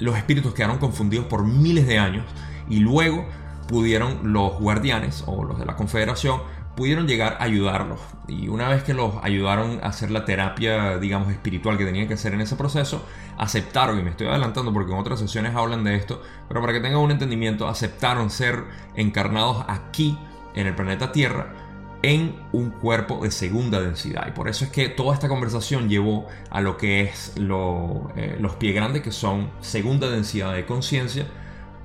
Los 0.02 0.16
espíritus 0.16 0.54
quedaron 0.54 0.78
confundidos 0.78 1.26
por 1.26 1.46
miles 1.46 1.86
de 1.86 1.98
años 1.98 2.26
y 2.68 2.80
luego 2.80 3.26
pudieron 3.68 4.32
los 4.32 4.58
guardianes 4.58 5.22
o 5.26 5.44
los 5.44 5.58
de 5.58 5.64
la 5.64 5.76
confederación 5.76 6.40
pudieron 6.74 7.06
llegar 7.06 7.36
a 7.38 7.44
ayudarlos. 7.44 8.00
Y 8.26 8.48
una 8.48 8.68
vez 8.68 8.82
que 8.82 8.94
los 8.94 9.14
ayudaron 9.22 9.80
a 9.82 9.88
hacer 9.88 10.10
la 10.10 10.24
terapia, 10.24 10.98
digamos, 10.98 11.30
espiritual 11.30 11.76
que 11.76 11.84
tenían 11.84 12.08
que 12.08 12.14
hacer 12.14 12.34
en 12.34 12.40
ese 12.40 12.56
proceso, 12.56 13.04
aceptaron, 13.38 13.98
y 13.98 14.02
me 14.02 14.10
estoy 14.10 14.26
adelantando 14.26 14.72
porque 14.72 14.92
en 14.92 14.98
otras 14.98 15.18
sesiones 15.18 15.54
hablan 15.54 15.84
de 15.84 15.96
esto, 15.96 16.22
pero 16.48 16.60
para 16.60 16.72
que 16.72 16.80
tengan 16.80 17.00
un 17.00 17.10
entendimiento, 17.10 17.68
aceptaron 17.68 18.30
ser 18.30 18.64
encarnados 18.94 19.64
aquí, 19.68 20.18
en 20.54 20.66
el 20.66 20.74
planeta 20.74 21.12
Tierra, 21.12 21.54
en 22.02 22.34
un 22.52 22.70
cuerpo 22.70 23.22
de 23.22 23.30
segunda 23.30 23.80
densidad. 23.80 24.26
Y 24.28 24.32
por 24.32 24.48
eso 24.48 24.64
es 24.64 24.70
que 24.70 24.88
toda 24.88 25.14
esta 25.14 25.28
conversación 25.28 25.88
llevó 25.88 26.26
a 26.50 26.60
lo 26.60 26.76
que 26.76 27.02
es 27.02 27.34
eh, 27.36 28.36
los 28.40 28.56
pie 28.56 28.72
grandes, 28.72 29.02
que 29.02 29.12
son 29.12 29.50
segunda 29.60 30.10
densidad 30.10 30.52
de 30.52 30.66
conciencia, 30.66 31.26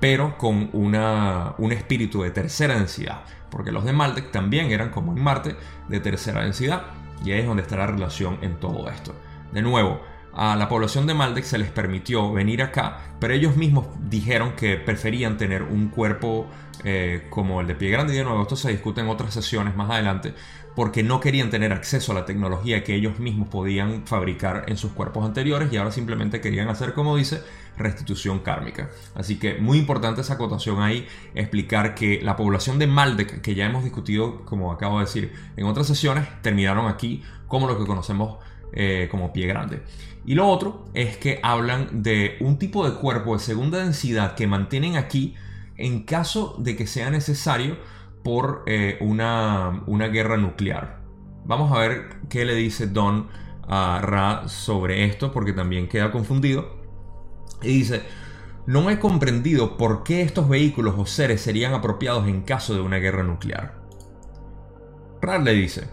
pero 0.00 0.36
con 0.38 0.70
una, 0.72 1.54
un 1.58 1.72
espíritu 1.72 2.22
de 2.22 2.30
tercera 2.30 2.74
densidad 2.74 3.22
porque 3.50 3.72
los 3.72 3.84
de 3.84 3.92
Maldek 3.92 4.30
también 4.30 4.70
eran 4.70 4.90
como 4.90 5.12
en 5.12 5.22
Marte 5.22 5.56
de 5.88 6.00
tercera 6.00 6.42
densidad 6.42 6.82
y 7.24 7.32
ahí 7.32 7.40
es 7.40 7.46
donde 7.46 7.62
está 7.62 7.76
la 7.76 7.86
relación 7.86 8.38
en 8.42 8.60
todo 8.60 8.88
esto. 8.90 9.14
De 9.52 9.62
nuevo, 9.62 10.00
a 10.34 10.56
la 10.56 10.68
población 10.68 11.06
de 11.06 11.14
Maldek 11.14 11.44
se 11.44 11.58
les 11.58 11.70
permitió 11.70 12.32
venir 12.32 12.62
acá, 12.62 13.14
pero 13.18 13.34
ellos 13.34 13.56
mismos 13.56 13.86
dijeron 14.08 14.52
que 14.52 14.76
preferían 14.76 15.36
tener 15.36 15.62
un 15.62 15.88
cuerpo 15.88 16.46
eh, 16.84 17.26
como 17.28 17.60
el 17.60 17.66
de 17.66 17.74
pie 17.74 17.90
grande. 17.90 18.14
Y 18.14 18.18
de 18.18 18.24
nuevo, 18.24 18.42
esto 18.42 18.56
se 18.56 18.70
discute 18.70 19.00
en 19.00 19.08
otras 19.08 19.34
sesiones 19.34 19.74
más 19.74 19.90
adelante, 19.90 20.34
porque 20.76 21.02
no 21.02 21.18
querían 21.18 21.50
tener 21.50 21.72
acceso 21.72 22.12
a 22.12 22.14
la 22.14 22.24
tecnología 22.24 22.84
que 22.84 22.94
ellos 22.94 23.18
mismos 23.18 23.48
podían 23.48 24.06
fabricar 24.06 24.64
en 24.68 24.76
sus 24.76 24.92
cuerpos 24.92 25.24
anteriores 25.24 25.72
y 25.72 25.76
ahora 25.76 25.90
simplemente 25.90 26.40
querían 26.40 26.68
hacer, 26.68 26.94
como 26.94 27.16
dice, 27.16 27.42
restitución 27.76 28.40
kármica. 28.40 28.90
Así 29.14 29.38
que 29.40 29.54
muy 29.58 29.78
importante 29.78 30.20
esa 30.20 30.34
acotación 30.34 30.80
ahí, 30.80 31.06
explicar 31.34 31.96
que 31.96 32.20
la 32.22 32.36
población 32.36 32.78
de 32.78 32.86
Maldek, 32.86 33.40
que 33.40 33.56
ya 33.56 33.66
hemos 33.66 33.82
discutido, 33.82 34.44
como 34.44 34.70
acabo 34.70 34.98
de 34.98 35.06
decir, 35.06 35.32
en 35.56 35.66
otras 35.66 35.88
sesiones, 35.88 36.28
terminaron 36.42 36.86
aquí 36.86 37.24
como 37.48 37.66
lo 37.66 37.76
que 37.76 37.86
conocemos 37.86 38.38
eh, 38.72 39.08
como 39.10 39.32
pie 39.32 39.46
grande. 39.46 39.82
Y 40.24 40.34
lo 40.34 40.46
otro 40.46 40.84
es 40.94 41.16
que 41.16 41.40
hablan 41.42 42.02
de 42.02 42.36
un 42.40 42.58
tipo 42.58 42.88
de 42.88 42.96
cuerpo 42.96 43.34
de 43.34 43.40
segunda 43.40 43.78
densidad 43.78 44.34
que 44.34 44.46
mantienen 44.46 44.96
aquí 44.96 45.34
en 45.76 46.02
caso 46.02 46.56
de 46.58 46.76
que 46.76 46.86
sea 46.86 47.10
necesario 47.10 47.78
por 48.22 48.64
eh, 48.66 48.98
una, 49.00 49.82
una, 49.86 50.08
guerra 50.08 50.36
nuclear. 50.36 51.00
Vamos 51.46 51.72
a 51.72 51.78
ver 51.78 52.08
qué 52.28 52.44
le 52.44 52.54
dice 52.54 52.88
Don 52.88 53.28
a 53.66 54.00
Ra 54.02 54.48
sobre 54.48 55.04
esto, 55.04 55.32
porque 55.32 55.52
también 55.52 55.88
queda 55.88 56.10
confundido. 56.10 56.76
Y 57.62 57.68
dice, 57.68 58.02
no 58.66 58.90
he 58.90 58.98
comprendido 58.98 59.78
por 59.78 60.02
qué 60.02 60.20
estos 60.20 60.48
vehículos 60.48 60.94
o 60.98 61.06
seres 61.06 61.40
serían 61.40 61.72
apropiados 61.72 62.28
en 62.28 62.42
caso 62.42 62.74
de 62.74 62.80
una 62.80 62.98
guerra 62.98 63.22
nuclear. 63.22 63.80
Ra 65.22 65.38
le 65.38 65.54
dice, 65.54 65.88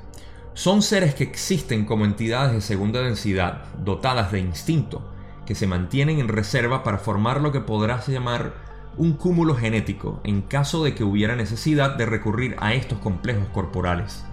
son 0.56 0.82
seres 0.82 1.14
que 1.14 1.26
existen 1.26 1.84
como 1.84 2.06
entidades 2.06 2.54
de 2.54 2.62
segunda 2.62 3.02
densidad, 3.02 3.66
dotadas 3.84 4.32
de 4.32 4.40
instinto, 4.40 5.12
que 5.46 5.54
se 5.54 5.68
mantienen 5.68 6.20
en 6.20 6.30
reserva 6.30 6.82
para 6.82 6.98
formar 6.98 7.42
lo 7.42 7.52
que 7.52 7.60
podrás 7.60 8.08
llamar 8.08 8.54
un 8.96 9.14
cúmulo 9.14 9.56
genético 9.56 10.22
en 10.24 10.42
caso 10.42 10.82
de 10.86 10.96
que 10.96 11.04
hubiera 11.04 11.36
necesidad 11.36 11.98
de 11.98 12.06
recurrir 12.06 12.56
a 12.60 12.74
estos 12.74 13.00
complejos 13.00 13.48
corporales. 13.50 14.24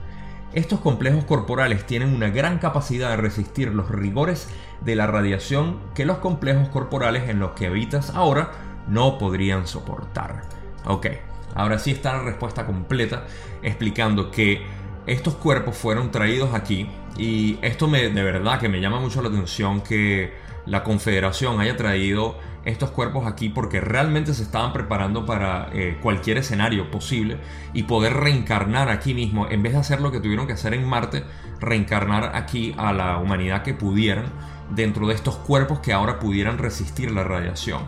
Estos 0.53 0.79
complejos 0.79 1.25
corporales 1.25 1.87
tienen 1.87 2.15
una 2.15 2.31
gran 2.31 2.59
capacidad 2.59 3.11
de 3.11 3.17
resistir 3.17 3.75
los 3.75 3.91
rigores 3.91 4.49
de 4.81 4.95
la 4.95 5.09
radiación 5.09 5.81
que 5.93 6.07
los 6.07 6.19
complejos 6.19 6.69
corporales 6.69 7.29
en 7.31 7.41
los 7.41 7.51
que 7.53 7.67
habitas 7.67 8.11
ahora 8.11 8.53
no 8.87 9.19
podrían 9.19 9.67
soportar. 9.67 10.43
Ok, 10.87 11.09
ahora 11.57 11.81
sí 11.81 11.91
está 11.91 12.13
la 12.13 12.23
respuesta 12.23 12.65
completa 12.65 13.27
explicando 13.63 14.31
que 14.31 14.63
estos 15.07 15.35
cuerpos 15.35 15.77
fueron 15.77 16.11
traídos 16.11 16.55
aquí 16.55 16.89
y 17.17 17.59
esto 17.63 17.89
me, 17.89 18.09
de 18.09 18.23
verdad 18.23 18.61
que 18.61 18.69
me 18.69 18.81
llama 18.81 19.01
mucho 19.01 19.23
la 19.23 19.29
atención 19.29 19.81
que 19.81 20.33
la 20.67 20.85
Confederación 20.85 21.61
haya 21.61 21.77
traído 21.77 22.39
estos 22.65 22.91
cuerpos 22.91 23.27
aquí 23.27 23.49
porque 23.49 23.81
realmente 23.81 24.35
se 24.35 24.45
estaban 24.45 24.73
preparando 24.73 25.27
para 25.27 25.69
eh, 25.73 25.99
cualquier 26.01 26.39
escenario 26.39 26.91
posible 26.91 27.39
y 27.73 27.83
poder 27.85 28.15
reencarnar 28.15 28.89
aquí 28.89 29.15
mismo, 29.15 29.49
en 29.51 29.63
vez 29.63 29.73
de 29.73 29.81
hacer 29.81 30.01
lo 30.01 30.13
que 30.13 30.21
tuvieron 30.21 30.47
que 30.47 30.53
hacer 30.53 30.75
en 30.75 30.85
Marte, 30.85 31.25
reencarnar 31.61 32.37
aquí 32.37 32.75
a 32.79 32.93
la 32.93 33.19
humanidad 33.19 33.63
que 33.63 33.75
pudieran 33.75 34.27
dentro 34.71 35.09
de 35.09 35.15
estos 35.15 35.37
cuerpos 35.37 35.81
que 35.81 35.93
ahora 35.93 36.21
pudieran 36.21 36.59
resistir 36.59 37.11
la 37.11 37.25
radiación. 37.25 37.83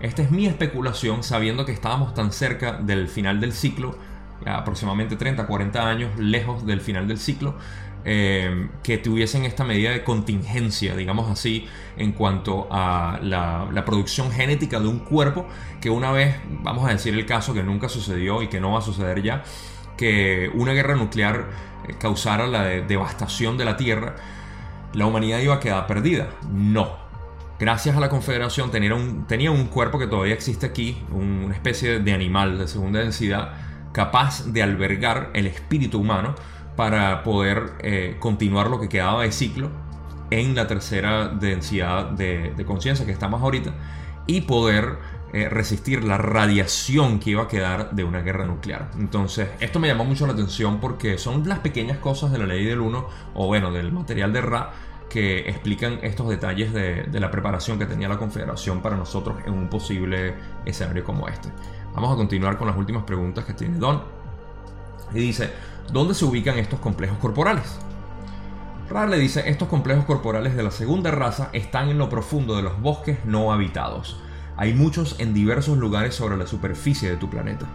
Esta 0.00 0.22
es 0.22 0.30
mi 0.30 0.46
especulación 0.46 1.22
sabiendo 1.22 1.64
que 1.64 1.72
estábamos 1.72 2.12
tan 2.12 2.32
cerca 2.32 2.72
del 2.72 3.08
final 3.08 3.40
del 3.40 3.52
ciclo, 3.52 3.96
aproximadamente 4.44 5.16
30, 5.16 5.46
40 5.46 5.88
años 5.88 6.18
lejos 6.18 6.66
del 6.66 6.80
final 6.80 7.08
del 7.08 7.18
ciclo, 7.18 7.56
eh, 8.08 8.68
que 8.84 8.98
tuviesen 8.98 9.44
esta 9.44 9.64
medida 9.64 9.90
de 9.90 10.04
contingencia, 10.04 10.94
digamos 10.94 11.28
así, 11.28 11.66
en 11.96 12.12
cuanto 12.12 12.68
a 12.70 13.18
la, 13.20 13.82
producción 13.84 14.30
genética 14.30 14.78
de 14.78 14.86
un 14.86 15.00
cuerpo 15.00 15.48
que 15.80 15.90
una 15.90 16.12
vez, 16.12 16.36
vamos 16.62 16.88
a 16.88 16.92
decir 16.92 17.14
el 17.14 17.26
caso 17.26 17.52
que 17.52 17.64
nunca 17.64 17.88
sucedió 17.88 18.42
y 18.42 18.48
que 18.48 18.60
no 18.60 18.70
va 18.70 18.78
a 18.78 18.82
suceder 18.82 19.22
ya, 19.22 19.42
que 19.96 20.48
una 20.54 20.72
guerra 20.72 20.94
nuclear 20.94 21.48
eh, 21.88 21.94
causara 21.98 22.46
la 22.46 22.62
devastación 22.62 23.58
de 23.58 23.64
la 23.64 23.76
Tierra, 23.76 24.14
la 24.92 25.06
humanidad 25.06 25.40
iba 25.40 25.56
a 25.56 25.60
quedar 25.60 25.88
perdida. 25.88 26.28
No. 26.48 26.96
Gracias 27.58 27.96
a 27.96 28.00
la 28.00 28.08
Confederación 28.08 28.70
tenía 28.70 28.94
un, 28.94 29.26
tenía 29.26 29.50
un 29.50 29.66
cuerpo 29.66 29.98
que 29.98 30.06
todavía 30.06 30.34
existe 30.34 30.64
aquí, 30.64 31.02
una 31.10 31.54
especie 31.54 31.98
de 31.98 32.12
animal 32.12 32.56
de 32.56 32.68
segunda 32.68 33.00
densidad, 33.00 33.52
capaz 33.96 34.44
de 34.52 34.62
albergar 34.62 35.30
el 35.32 35.46
espíritu 35.46 35.98
humano, 35.98 36.34
para 36.76 37.22
poder 37.22 37.72
eh, 37.80 38.16
continuar 38.20 38.68
lo 38.68 38.78
que 38.78 38.90
quedaba 38.90 39.22
de 39.22 39.32
ciclo 39.32 39.70
en 40.30 40.54
la 40.54 40.66
tercera 40.66 41.28
densidad 41.28 42.10
de, 42.10 42.52
conciencia 42.66 43.06
que 43.06 43.12
estamos 43.12 43.40
ahorita 43.40 43.72
y 44.26 44.42
poder 44.42 44.98
eh, 45.32 45.48
resistir 45.48 46.04
la 46.04 46.18
radiación 46.18 47.20
que 47.20 47.30
iba 47.30 47.44
a 47.44 47.48
quedar 47.48 47.92
de 47.92 48.04
una 48.04 48.20
guerra 48.20 48.44
nuclear. 48.44 48.90
Entonces, 48.98 49.48
esto 49.60 49.80
me 49.80 49.88
llamó 49.88 50.04
mucho 50.04 50.26
la 50.26 50.34
atención 50.34 50.78
porque 50.78 51.16
son 51.16 51.48
las 51.48 51.60
pequeñas 51.60 51.96
cosas 51.96 52.30
de 52.32 52.38
la 52.38 52.44
ley 52.44 52.66
del 52.66 52.80
1 52.80 53.08
o 53.32 53.46
bueno, 53.46 53.72
del 53.72 53.92
material 53.92 54.30
de 54.34 54.42
Ra 54.42 54.72
que 55.08 55.48
explican 55.48 56.00
estos 56.02 56.28
detalles 56.28 56.74
de, 56.74 57.04
de 57.04 57.20
la 57.20 57.30
preparación 57.30 57.78
que 57.78 57.86
tenía 57.86 58.08
la 58.08 58.18
Confederación 58.18 58.82
para 58.82 58.96
nosotros 58.96 59.36
en 59.46 59.54
un 59.54 59.70
posible 59.70 60.34
escenario 60.66 61.02
como 61.02 61.28
este. 61.28 61.48
Vamos 61.96 62.12
a 62.12 62.16
continuar 62.16 62.56
con 62.56 62.68
las 62.68 62.76
últimas 62.76 63.02
preguntas 63.02 63.44
que 63.44 63.54
tiene 63.54 63.78
Don. 63.78 64.02
Y 65.12 65.18
dice, 65.18 65.50
¿Dónde 65.92 66.14
se 66.14 66.24
ubican 66.24 66.58
estos 66.58 66.80
complejos 66.80 67.18
corporales? 67.18 67.78
Rar 68.90 69.08
le 69.08 69.18
dice, 69.18 69.48
estos 69.48 69.68
complejos 69.68 70.04
corporales 70.04 70.56
de 70.56 70.62
la 70.62 70.70
segunda 70.70 71.10
raza 71.10 71.48
están 71.52 71.88
en 71.88 71.98
lo 71.98 72.08
profundo 72.08 72.56
de 72.56 72.62
los 72.62 72.80
bosques 72.80 73.24
no 73.24 73.52
habitados. 73.52 74.20
Hay 74.56 74.74
muchos 74.74 75.18
en 75.20 75.32
diversos 75.32 75.78
lugares 75.78 76.14
sobre 76.14 76.36
la 76.36 76.46
superficie 76.46 77.08
de 77.08 77.16
tu 77.16 77.30
planeta. 77.30 77.66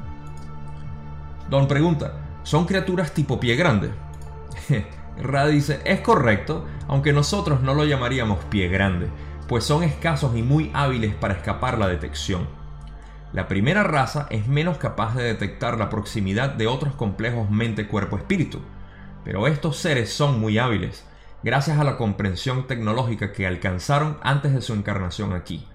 Don 1.50 1.68
pregunta, 1.68 2.14
¿son 2.44 2.66
criaturas 2.66 3.14
tipo 3.14 3.40
pie 3.40 3.56
grande? 3.56 3.92
Ra 5.22 5.48
dice, 5.48 5.82
es 5.86 6.02
correcto, 6.02 6.66
aunque 6.88 7.14
nosotros 7.14 7.62
no 7.62 7.74
lo 7.74 7.86
llamaríamos 7.86 8.44
pie 8.46 8.68
grande, 8.68 9.10
pues 9.48 9.64
son 9.64 9.84
escasos 9.84 10.36
y 10.36 10.44
muy 10.44 10.70
hábiles 10.74 11.16
para 11.16 11.36
escapar 11.36 11.78
la 11.78 11.88
detección. 11.88 12.61
La 13.34 13.48
primera 13.48 13.84
raza 13.84 14.28
es 14.30 14.48
menos 14.48 14.78
capaz 14.78 15.16
de 15.16 15.24
detectar 15.24 15.78
la 15.78 15.90
proximidad 15.90 16.50
de 16.50 16.68
otros 16.68 16.96
complejos 16.96 17.50
mente-cuerpo-espíritu, 17.50 18.60
pero 19.24 19.48
estos 19.48 19.78
seres 19.78 20.12
son 20.12 20.40
muy 20.40 20.58
hábiles, 20.58 21.06
gracias 21.42 21.80
a 21.80 21.86
la 21.86 21.96
comprensión 21.96 22.68
tecnológica 22.68 23.32
que 23.32 23.48
alcanzaron 23.48 24.18
antes 24.22 24.54
de 24.54 24.62
su 24.62 24.74
encarnación 24.74 25.32
aquí. 25.34 25.66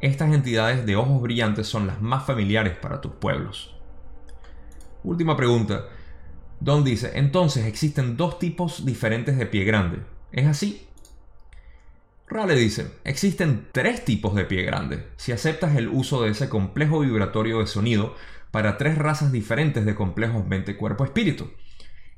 Estas 0.00 0.34
entidades 0.34 0.84
de 0.84 0.96
ojos 0.96 1.22
brillantes 1.22 1.68
son 1.68 1.86
las 1.86 2.02
más 2.02 2.26
familiares 2.26 2.76
para 2.76 3.00
tus 3.00 3.12
pueblos. 3.12 3.76
Última 5.04 5.36
pregunta. 5.36 5.84
Don 6.58 6.82
dice, 6.82 7.12
entonces 7.14 7.66
existen 7.66 8.16
dos 8.16 8.38
tipos 8.40 8.84
diferentes 8.84 9.38
de 9.38 9.46
pie 9.46 9.64
grande. 9.64 10.00
¿Es 10.32 10.46
así? 10.46 10.85
Ra 12.28 12.44
le 12.44 12.56
dice, 12.56 12.90
existen 13.04 13.68
tres 13.70 14.04
tipos 14.04 14.34
de 14.34 14.44
pie 14.44 14.62
grande, 14.62 15.06
si 15.16 15.30
aceptas 15.30 15.76
el 15.76 15.88
uso 15.88 16.22
de 16.22 16.30
ese 16.30 16.48
complejo 16.48 17.00
vibratorio 17.00 17.60
de 17.60 17.68
sonido 17.68 18.16
para 18.50 18.78
tres 18.78 18.98
razas 18.98 19.30
diferentes 19.30 19.84
de 19.84 19.94
complejos 19.94 20.44
mente-cuerpo-espíritu. 20.44 21.52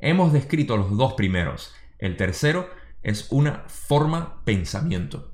Hemos 0.00 0.32
descrito 0.32 0.78
los 0.78 0.96
dos 0.96 1.12
primeros, 1.12 1.74
el 1.98 2.16
tercero 2.16 2.70
es 3.02 3.26
una 3.30 3.64
forma 3.68 4.42
pensamiento. 4.44 5.30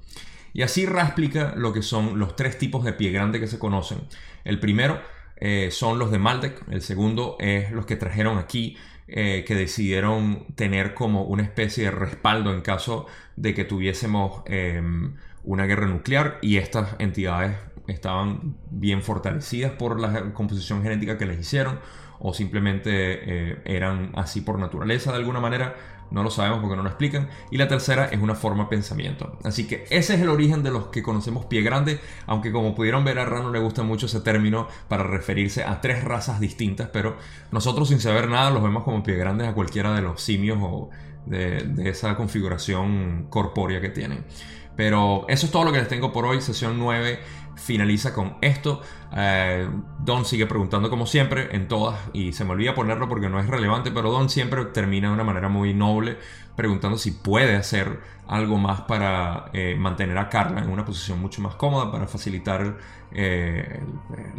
Y 0.52 0.62
así 0.62 0.84
explica 0.84 1.54
lo 1.56 1.72
que 1.72 1.82
son 1.82 2.18
los 2.18 2.34
tres 2.34 2.58
tipos 2.58 2.84
de 2.84 2.92
pie 2.92 3.10
grande 3.10 3.40
que 3.40 3.46
se 3.46 3.58
conocen. 3.58 4.00
El 4.44 4.58
primero 4.58 5.00
eh, 5.37 5.70
son 5.70 5.98
los 5.98 6.10
de 6.10 6.18
Maldek, 6.18 6.62
el 6.70 6.80
segundo 6.80 7.37
es 7.38 7.70
los 7.70 7.87
que 7.87 7.96
trajeron 7.96 8.38
aquí, 8.38 8.76
eh, 9.06 9.44
que 9.46 9.54
decidieron 9.54 10.46
tener 10.54 10.94
como 10.94 11.24
una 11.24 11.42
especie 11.42 11.84
de 11.84 11.90
respaldo 11.90 12.52
en 12.52 12.62
caso 12.62 13.06
de 13.36 13.52
que 13.52 13.64
tuviésemos 13.64 14.42
em, 14.46 15.14
una 15.42 15.66
guerra 15.66 15.86
nuclear 15.86 16.38
y 16.40 16.56
estas 16.56 16.96
entidades 16.98 17.56
estaban 17.86 18.56
bien 18.70 19.02
fortalecidas 19.02 19.72
por 19.72 20.00
la 20.00 20.32
composición 20.32 20.82
genética 20.82 21.18
que 21.18 21.26
les 21.26 21.38
hicieron 21.38 21.80
o 22.18 22.32
simplemente 22.32 23.50
eh, 23.50 23.62
eran 23.66 24.12
así 24.14 24.40
por 24.40 24.58
naturaleza 24.58 25.12
de 25.12 25.18
alguna 25.18 25.40
manera 25.40 25.74
no 26.10 26.22
lo 26.22 26.30
sabemos 26.30 26.60
porque 26.60 26.76
no 26.76 26.82
lo 26.82 26.88
explican. 26.88 27.28
Y 27.50 27.56
la 27.56 27.68
tercera 27.68 28.06
es 28.06 28.20
una 28.20 28.34
forma 28.34 28.64
de 28.64 28.70
pensamiento. 28.70 29.38
Así 29.44 29.66
que 29.66 29.84
ese 29.90 30.14
es 30.14 30.20
el 30.20 30.28
origen 30.28 30.62
de 30.62 30.70
los 30.70 30.86
que 30.86 31.02
conocemos 31.02 31.46
pie 31.46 31.62
grande, 31.62 32.00
aunque 32.26 32.52
como 32.52 32.74
pudieron 32.74 33.04
ver 33.04 33.18
a 33.18 33.24
Rano 33.24 33.50
le 33.50 33.58
gusta 33.58 33.82
mucho 33.82 34.06
ese 34.06 34.20
término 34.20 34.68
para 34.88 35.04
referirse 35.04 35.64
a 35.64 35.80
tres 35.80 36.04
razas 36.04 36.40
distintas, 36.40 36.88
pero 36.92 37.16
nosotros 37.50 37.88
sin 37.88 38.00
saber 38.00 38.28
nada 38.28 38.50
los 38.50 38.62
vemos 38.62 38.84
como 38.84 39.02
pie 39.02 39.16
grandes 39.16 39.48
a 39.48 39.54
cualquiera 39.54 39.94
de 39.94 40.02
los 40.02 40.20
simios 40.20 40.58
o 40.60 40.90
de, 41.26 41.88
esa 41.88 42.16
configuración 42.16 43.26
corpórea 43.30 43.80
que 43.80 43.88
tienen. 43.88 44.24
Pero 44.76 45.24
eso 45.28 45.46
es 45.46 45.52
todo 45.52 45.64
lo 45.64 45.72
que 45.72 45.78
les 45.78 45.88
tengo 45.88 46.12
por 46.12 46.24
hoy, 46.26 46.40
sesión 46.40 46.78
9 46.78 47.20
finaliza 47.56 48.12
con 48.12 48.36
esto. 48.40 48.82
Eh, 49.16 49.68
Don 50.00 50.24
sigue 50.24 50.46
preguntando 50.46 50.90
como 50.90 51.06
siempre 51.06 51.54
en 51.54 51.68
todas 51.68 51.98
y 52.12 52.32
se 52.32 52.44
me 52.44 52.52
olvida 52.52 52.74
ponerlo 52.74 53.08
porque 53.08 53.28
no 53.28 53.40
es 53.40 53.46
relevante, 53.46 53.90
pero 53.90 54.10
Don 54.10 54.28
siempre 54.28 54.64
termina 54.66 55.08
de 55.08 55.14
una 55.14 55.24
manera 55.24 55.48
muy 55.48 55.72
noble 55.74 56.18
preguntando 56.56 56.98
si 56.98 57.12
puede 57.12 57.56
hacer 57.56 58.00
algo 58.28 58.58
más 58.58 58.82
para 58.82 59.50
eh, 59.52 59.74
mantener 59.76 60.16
a 60.18 60.28
Carla 60.28 60.62
en 60.62 60.70
una 60.70 60.84
posición 60.84 61.20
mucho 61.20 61.42
más 61.42 61.56
cómoda, 61.56 61.90
para 61.90 62.06
facilitar 62.06 62.76
eh, 63.12 63.82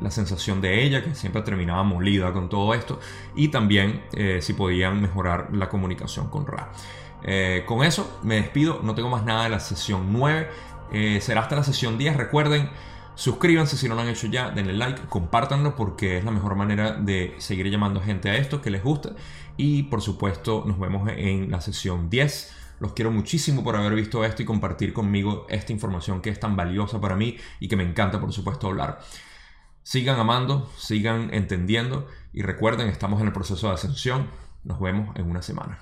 la 0.02 0.10
sensación 0.10 0.62
de 0.62 0.84
ella, 0.84 1.04
que 1.04 1.14
siempre 1.14 1.42
terminaba 1.42 1.84
molida 1.84 2.32
con 2.32 2.48
todo 2.50 2.74
esto, 2.74 3.00
y 3.36 3.50
también 3.50 4.04
si 4.40 4.54
podían 4.54 5.02
mejorar 5.02 5.50
la 5.52 5.68
comunicación 5.68 6.30
con 6.30 6.48
Ra. 6.48 6.72
con 7.66 7.84
eso 7.84 8.20
me 8.24 8.36
despido, 8.36 8.80
no 8.82 8.96
tengo 8.96 9.10
más 9.10 9.26
nada 9.26 9.44
de 9.44 9.50
la 9.50 9.60
sesión 9.60 10.12
9. 10.14 10.50
será 11.20 11.42
hasta 11.42 11.58
la 11.58 11.64
sesión 11.64 11.98
10. 11.98 12.16
Recuerden, 12.16 12.70
Suscríbanse 13.16 13.78
si 13.78 13.88
no 13.88 13.96
lo 13.96 14.02
han 14.02 14.10
hecho 14.10 14.28
ya, 14.28 14.52
denle 14.52 14.74
like, 14.74 15.04
compártanlo 15.08 15.76
porque 15.76 16.18
es 16.18 16.26
la 16.26 16.32
mejor 16.32 16.56
manera 16.56 16.92
de 16.92 17.34
seguir 17.38 17.70
llamando 17.70 18.02
gente 18.02 18.30
a 18.30 18.36
esto 18.36 18.62
que 18.62 18.70
les 18.70 18.84
gusta. 18.84 19.12
Y 19.56 19.84
por 19.84 20.02
supuesto, 20.02 20.64
nos 20.68 20.78
vemos 20.80 21.10
en 21.10 21.50
la 21.50 21.62
sesión 21.62 22.10
10. 22.10 22.54
Los 22.80 22.92
quiero 22.92 23.12
muchísimo 23.12 23.64
por 23.64 23.78
haber 23.78 23.96
visto 23.96 24.26
esto 24.26 24.42
y 24.42 24.46
compartir 24.46 24.92
conmigo 24.92 25.48
esta 25.50 25.72
información 25.72 26.22
que 26.22 26.30
es 26.30 26.40
tan 26.42 26.58
valiosa 26.58 27.00
para 27.00 27.16
mí 27.16 27.38
y 27.62 27.70
que 27.70 27.78
me 27.78 27.84
encanta, 27.84 28.20
por 28.20 28.34
supuesto, 28.34 28.68
hablar. 28.68 29.00
Sigan 29.82 30.20
amando, 30.20 30.70
sigan 30.78 31.34
entendiendo 31.34 32.08
y 32.34 32.42
recuerden, 32.42 32.90
estamos 32.90 33.22
en 33.22 33.28
el 33.28 33.34
proceso 33.34 33.70
de 33.70 33.76
ascensión. 33.76 34.28
Nos 34.66 34.82
vemos 34.82 35.16
en 35.16 35.30
una 35.30 35.42
semana. 35.42 35.80